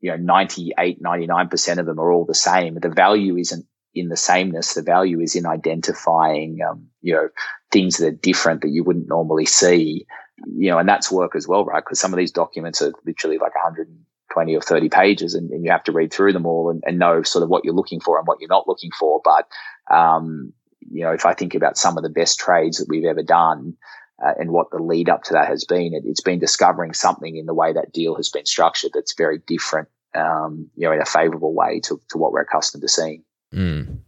[0.00, 2.74] you know 98, 99 percent of them are all the same.
[2.74, 4.74] The value isn't in the sameness.
[4.74, 7.28] The value is in identifying um, you know
[7.70, 10.06] things that are different that you wouldn't normally see.
[10.46, 11.84] You know, and that's work as well, right?
[11.84, 13.88] Because some of these documents are literally like 100
[14.32, 16.98] 20 or 30 pages and, and you have to read through them all and, and,
[16.98, 19.20] know sort of what you're looking for and what you're not looking for.
[19.24, 19.48] But,
[19.94, 20.52] um,
[20.90, 23.76] you know, if I think about some of the best trades that we've ever done
[24.24, 27.36] uh, and what the lead up to that has been, it, has been discovering something
[27.36, 31.00] in the way that deal has been structured that's very different, um, you know, in
[31.00, 33.22] a favorable way to, to what we're accustomed to seeing.
[33.54, 33.98] Mm.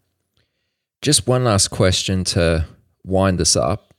[1.00, 2.66] Just one last question to
[3.04, 3.92] wind this up.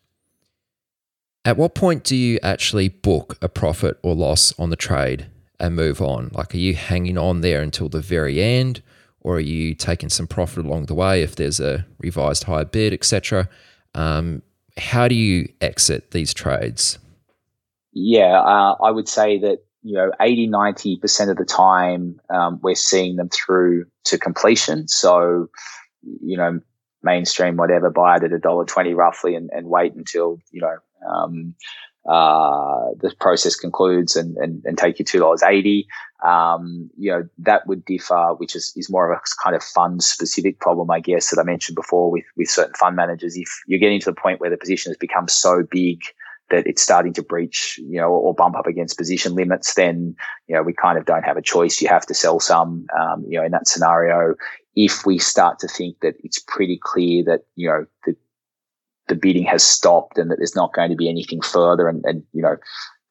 [1.45, 5.28] At what point do you actually book a profit or loss on the trade?
[5.64, 6.30] And move on?
[6.34, 8.84] Like, are you hanging on there until the very end,
[9.22, 12.91] or are you taking some profit along the way if there's a revised higher bid,
[12.91, 13.48] etc.?
[13.95, 14.41] Um,
[14.77, 16.99] how do you exit these trades?
[17.94, 22.76] Yeah, uh, I would say that you know 80 90% of the time um, we're
[22.76, 25.49] seeing them through to completion so
[26.22, 26.61] you know
[27.02, 30.77] mainstream whatever buy it at a dollar 20 roughly and, and wait until you know
[31.06, 31.53] um,
[32.06, 35.88] uh, the process concludes and, and, and take you two dollars eighty.
[36.24, 40.04] Um, you know that would differ, which is, is more of a kind of fund
[40.04, 43.38] specific problem, I guess, that I mentioned before with with certain fund managers.
[43.38, 46.02] If you're getting to the point where the position has become so big
[46.50, 50.16] that it's starting to breach, you know, or bump up against position limits, then
[50.48, 51.82] you know we kind of don't have a choice.
[51.82, 52.86] You have to sell some.
[53.00, 54.36] Um, you know, in that scenario,
[54.76, 58.16] if we start to think that it's pretty clear that you know the
[59.08, 61.88] the bidding has stopped and that there's not going to be anything further.
[61.88, 62.56] And, and you know,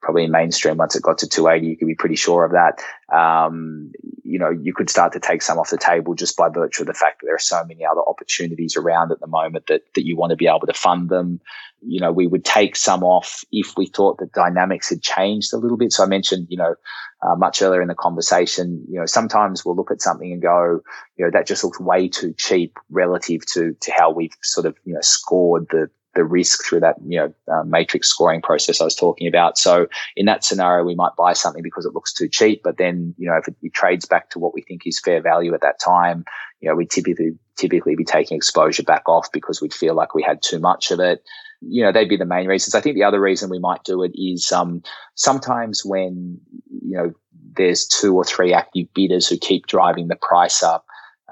[0.02, 2.82] probably in mainstream, once it got to 280, you could be pretty sure of that.
[3.16, 3.92] Um,
[4.24, 6.88] you know, you could start to take some off the table just by virtue of
[6.88, 10.04] the fact that there are so many other opportunities around at the moment that, that
[10.04, 11.40] you want to be able to fund them.
[11.80, 15.58] You know, we would take some off if we thought the dynamics had changed a
[15.58, 15.92] little bit.
[15.92, 16.74] So I mentioned, you know,
[17.22, 20.80] uh, much earlier in the conversation, you know, sometimes we'll look at something and go,
[21.16, 24.76] you know, that just looks way too cheap relative to to how we've sort of,
[24.84, 28.84] you know, scored the the risk through that you know uh, matrix scoring process I
[28.84, 29.59] was talking about.
[29.59, 29.86] So
[30.16, 33.28] in that scenario, we might buy something because it looks too cheap, but then you
[33.28, 35.80] know if it, it trades back to what we think is fair value at that
[35.80, 36.24] time,
[36.60, 40.22] you know we typically typically be taking exposure back off because we'd feel like we
[40.22, 41.22] had too much of it.
[41.60, 42.74] You know, they'd be the main reasons.
[42.74, 44.82] I think the other reason we might do it is um,
[45.14, 46.40] sometimes when
[46.82, 47.12] you know
[47.56, 50.84] there's two or three active bidders who keep driving the price up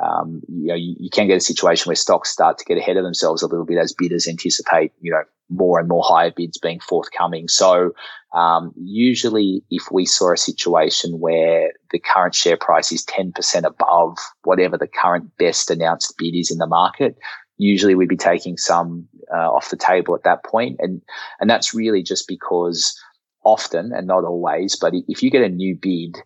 [0.02, 2.96] um, you know, you, you, can get a situation where stocks start to get ahead
[2.96, 6.58] of themselves a little bit as bidders anticipate, you know, more and more higher bids
[6.58, 7.48] being forthcoming.
[7.48, 7.92] So,
[8.32, 14.16] um, usually if we saw a situation where the current share price is 10% above
[14.44, 17.18] whatever the current best announced bid is in the market,
[17.58, 20.76] usually we'd be taking some uh, off the table at that point.
[20.78, 21.02] And,
[21.40, 22.98] and that's really just because
[23.44, 26.16] often and not always, but if you get a new bid,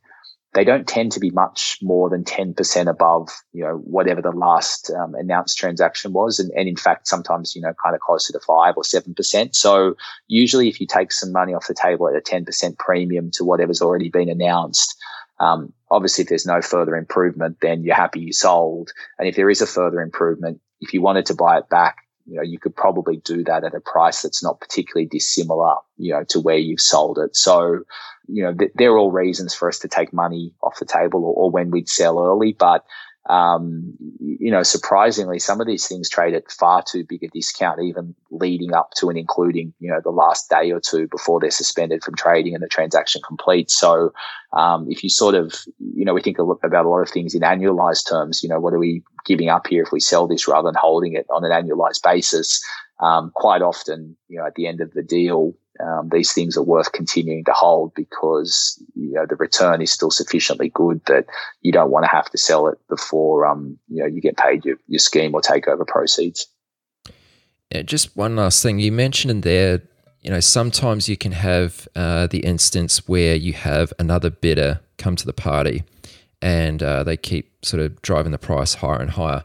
[0.55, 4.91] they don't tend to be much more than 10% above, you know, whatever the last
[4.91, 6.39] um, announced transaction was.
[6.39, 9.55] And, and in fact, sometimes, you know, kind of closer to five or 7%.
[9.55, 9.97] So
[10.29, 13.83] usually if you take some money off the table at a 10% premium to whatever's
[13.83, 14.97] already been announced,
[15.41, 18.93] um, obviously if there's no further improvement, then you're happy you sold.
[19.19, 22.37] And if there is a further improvement, if you wanted to buy it back, you
[22.37, 26.25] know, you could probably do that at a price that's not particularly dissimilar, you know,
[26.25, 27.37] to where you've sold it.
[27.37, 27.81] So,
[28.29, 31.35] you know, th- they're all reasons for us to take money off the table or,
[31.35, 32.53] or when we'd sell early.
[32.53, 32.85] But
[33.27, 37.81] um, you know, surprisingly, some of these things trade at far too big a discount,
[37.81, 41.51] even leading up to and including, you know, the last day or two before they're
[41.51, 43.75] suspended from trading and the transaction completes.
[43.75, 44.13] So,
[44.53, 47.41] um, if you sort of, you know, we think about a lot of things in
[47.41, 50.69] annualized terms, you know, what are we giving up here if we sell this rather
[50.69, 52.63] than holding it on an annualized basis?
[53.01, 56.63] Um, quite often, you know, at the end of the deal, um, these things are
[56.63, 61.27] worth continuing to hold because you know the return is still sufficiently good that
[61.63, 64.65] you don't want to have to sell it before um, you know you get paid
[64.65, 66.47] your, your scheme or takeover proceeds.
[67.71, 69.83] Yeah, just one last thing you mentioned in there.
[70.23, 75.17] You know, sometimes you can have uh, the instance where you have another bidder come
[75.17, 75.83] to the party,
[76.41, 79.45] and uh, they keep sort of driving the price higher and higher.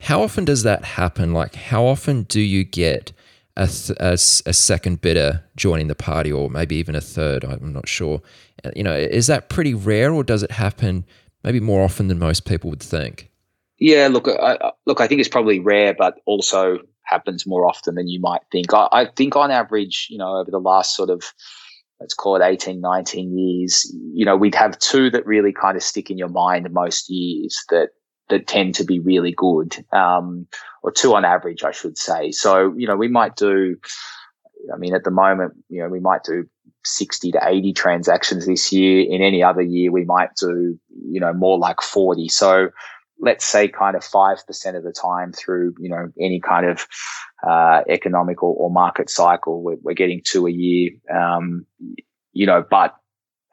[0.00, 1.32] How often does that happen?
[1.32, 3.12] Like, how often do you get
[3.56, 3.68] a,
[4.00, 7.44] a, a, second bidder joining the party, or maybe even a third.
[7.44, 8.20] I'm not sure.
[8.64, 11.04] Uh, you know, is that pretty rare, or does it happen
[11.44, 13.30] maybe more often than most people would think?
[13.78, 18.08] Yeah, look, I, look, I think it's probably rare, but also happens more often than
[18.08, 18.72] you might think.
[18.72, 21.32] I, I think on average, you know, over the last sort of
[22.00, 25.82] let's call it 18, 19 years, you know, we'd have two that really kind of
[25.82, 27.90] stick in your mind most years that
[28.28, 30.46] that tend to be really good, um,
[30.82, 32.30] or two on average, I should say.
[32.30, 33.76] So, you know, we might do,
[34.72, 36.44] I mean, at the moment, you know, we might do
[36.84, 39.06] 60 to 80 transactions this year.
[39.08, 40.78] In any other year, we might do,
[41.08, 42.28] you know, more like 40.
[42.28, 42.70] So
[43.20, 46.86] let's say kind of 5% of the time through, you know, any kind of,
[47.46, 50.90] uh, economic or, or, market cycle, we're, we're, getting two a year.
[51.14, 51.66] Um,
[52.32, 52.94] you know, but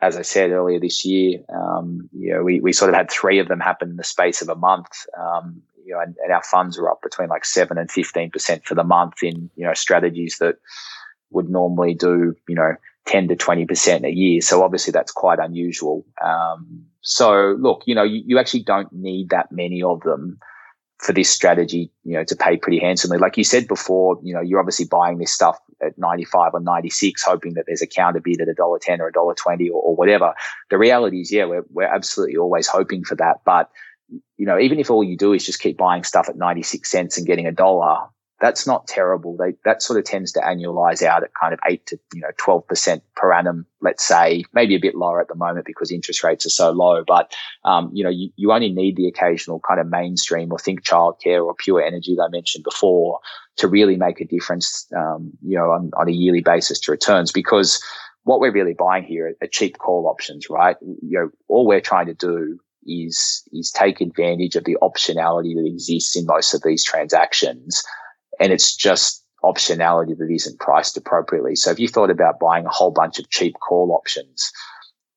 [0.02, 3.40] as I said earlier this year, um, you know, we, we sort of had three
[3.40, 5.06] of them happen in the space of a month.
[5.18, 8.66] Um, you know, and, and, our funds were up between like seven and fifteen percent
[8.66, 10.56] for the month in you know strategies that
[11.32, 12.76] would normally do you know
[13.06, 14.42] ten to twenty percent a year.
[14.42, 16.06] So obviously that's quite unusual.
[16.24, 20.40] Um, so look, you know, you, you actually don't need that many of them
[21.02, 23.18] for this strategy, you know, to pay pretty handsomely.
[23.18, 27.24] Like you said before, you know, you're obviously buying this stuff at 95 or 96,
[27.24, 29.82] hoping that there's a counter bid at a dollar 10 or a dollar 20 or,
[29.82, 30.36] or, whatever.
[30.70, 33.38] The reality is, yeah, we're, we're absolutely always hoping for that.
[33.46, 33.72] But,
[34.38, 37.18] you know, even if all you do is just keep buying stuff at 96 cents
[37.18, 37.98] and getting a dollar,
[38.42, 39.38] that's not terrible.
[39.38, 42.32] They, that sort of tends to annualize out at kind of eight to, you know,
[42.40, 46.46] 12% per annum, let's say, maybe a bit lower at the moment because interest rates
[46.48, 47.04] are so low.
[47.06, 47.32] But,
[47.66, 51.46] um, you know, you, you only need the occasional kind of mainstream or think childcare
[51.46, 53.20] or pure energy that I mentioned before
[53.58, 57.32] to really make a difference, um, you know, on, on a yearly basis to returns
[57.32, 57.80] because
[58.24, 60.78] what we're really buying here are cheap call options, right?
[60.82, 65.72] You know, all we're trying to do is, is take advantage of the optionality that
[65.72, 67.84] exists in most of these transactions
[68.42, 71.56] and it's just optionality that isn't priced appropriately.
[71.56, 74.52] So if you thought about buying a whole bunch of cheap call options,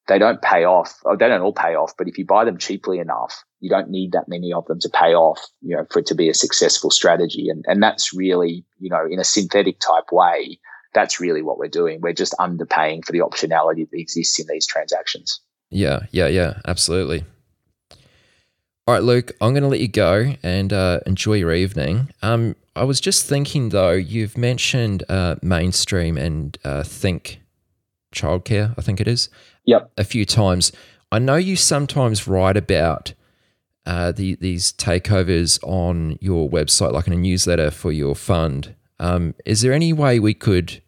[0.07, 2.59] they don't pay off, or they don't all pay off, but if you buy them
[2.59, 6.01] cheaply enough, you don't need that many of them to pay off, you know, for
[6.01, 7.49] it to be a successful strategy.
[7.49, 10.61] And, and that's really, you know, in a synthetic type way,
[10.93, 12.01] that's really what we're doing.
[12.03, 15.41] We're just underpaying for the optionality that exists in these transactions.
[15.71, 17.25] Yeah, yeah, yeah, absolutely.
[18.87, 22.11] All right, Luke, I'm going to let you go and uh, enjoy your evening.
[22.21, 27.41] Um, I was just thinking though, you've mentioned uh, mainstream and uh, think
[28.15, 29.29] childcare, I think it is.
[29.65, 29.93] Yep.
[29.97, 30.73] A few times.
[31.13, 33.15] I know you sometimes write about
[33.87, 38.75] uh, the, these takeovers on your website, like in a newsletter for your fund.
[38.99, 40.83] Um, is there any way we could?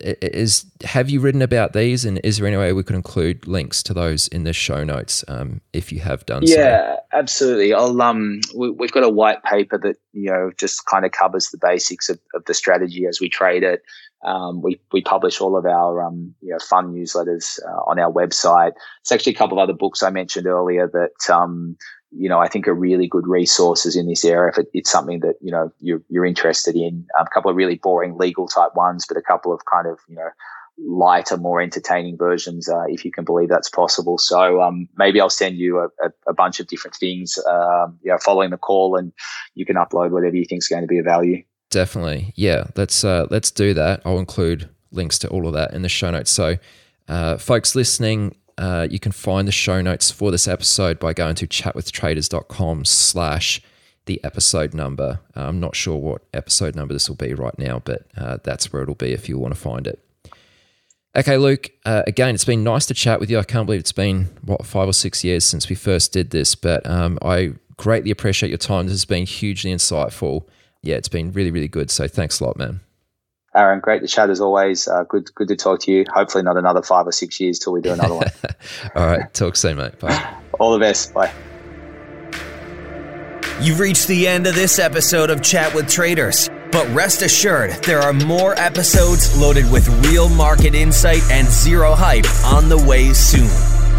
[0.00, 3.82] Is have you written about these, and is there any way we could include links
[3.84, 6.42] to those in the show notes um, if you have done?
[6.44, 7.00] Yeah, so?
[7.12, 7.74] absolutely.
[7.74, 11.50] I'll um, we, have got a white paper that you know just kind of covers
[11.50, 13.82] the basics of, of the strategy as we trade it.
[14.24, 18.12] Um, we we publish all of our um, you know fund newsletters uh, on our
[18.12, 18.72] website.
[19.00, 21.76] It's actually a couple of other books I mentioned earlier that um,
[22.10, 25.20] you know, I think are really good resources in this area if it, it's something
[25.20, 27.06] that, you know, you're, you're interested in.
[27.18, 29.98] Um, a couple of really boring legal type ones, but a couple of kind of,
[30.08, 30.28] you know,
[30.78, 34.18] lighter, more entertaining versions, uh, if you can believe that's possible.
[34.18, 38.12] So um, maybe I'll send you a, a, a bunch of different things, um, you
[38.12, 39.12] know, following the call, and
[39.54, 41.42] you can upload whatever you think is going to be of value.
[41.70, 42.64] Definitely, yeah.
[42.76, 44.02] Let's uh, let's do that.
[44.04, 46.30] I'll include links to all of that in the show notes.
[46.30, 46.56] So,
[47.08, 51.34] uh, folks listening, uh, you can find the show notes for this episode by going
[51.36, 53.60] to chatwithtraders.com slash
[54.06, 55.20] the episode number.
[55.36, 58.72] Uh, I'm not sure what episode number this will be right now, but uh, that's
[58.72, 60.00] where it'll be if you want to find it.
[61.16, 63.38] Okay, Luke, uh, again, it's been nice to chat with you.
[63.38, 66.54] I can't believe it's been, what, five or six years since we first did this,
[66.54, 68.86] but um, I greatly appreciate your time.
[68.86, 70.46] This has been hugely insightful.
[70.82, 71.90] Yeah, it's been really, really good.
[71.90, 72.80] So thanks a lot, man.
[73.56, 74.86] Aaron, great to chat as always.
[74.86, 76.04] Uh, good, good to talk to you.
[76.12, 78.30] Hopefully, not another five or six years till we do another one.
[78.94, 79.98] All right, talk soon, mate.
[79.98, 80.34] Bye.
[80.60, 81.14] All the best.
[81.14, 81.32] Bye.
[83.60, 86.50] You've reached the end of this episode of Chat with Traders.
[86.70, 92.26] But rest assured, there are more episodes loaded with real market insight and zero hype
[92.44, 93.75] on the way soon.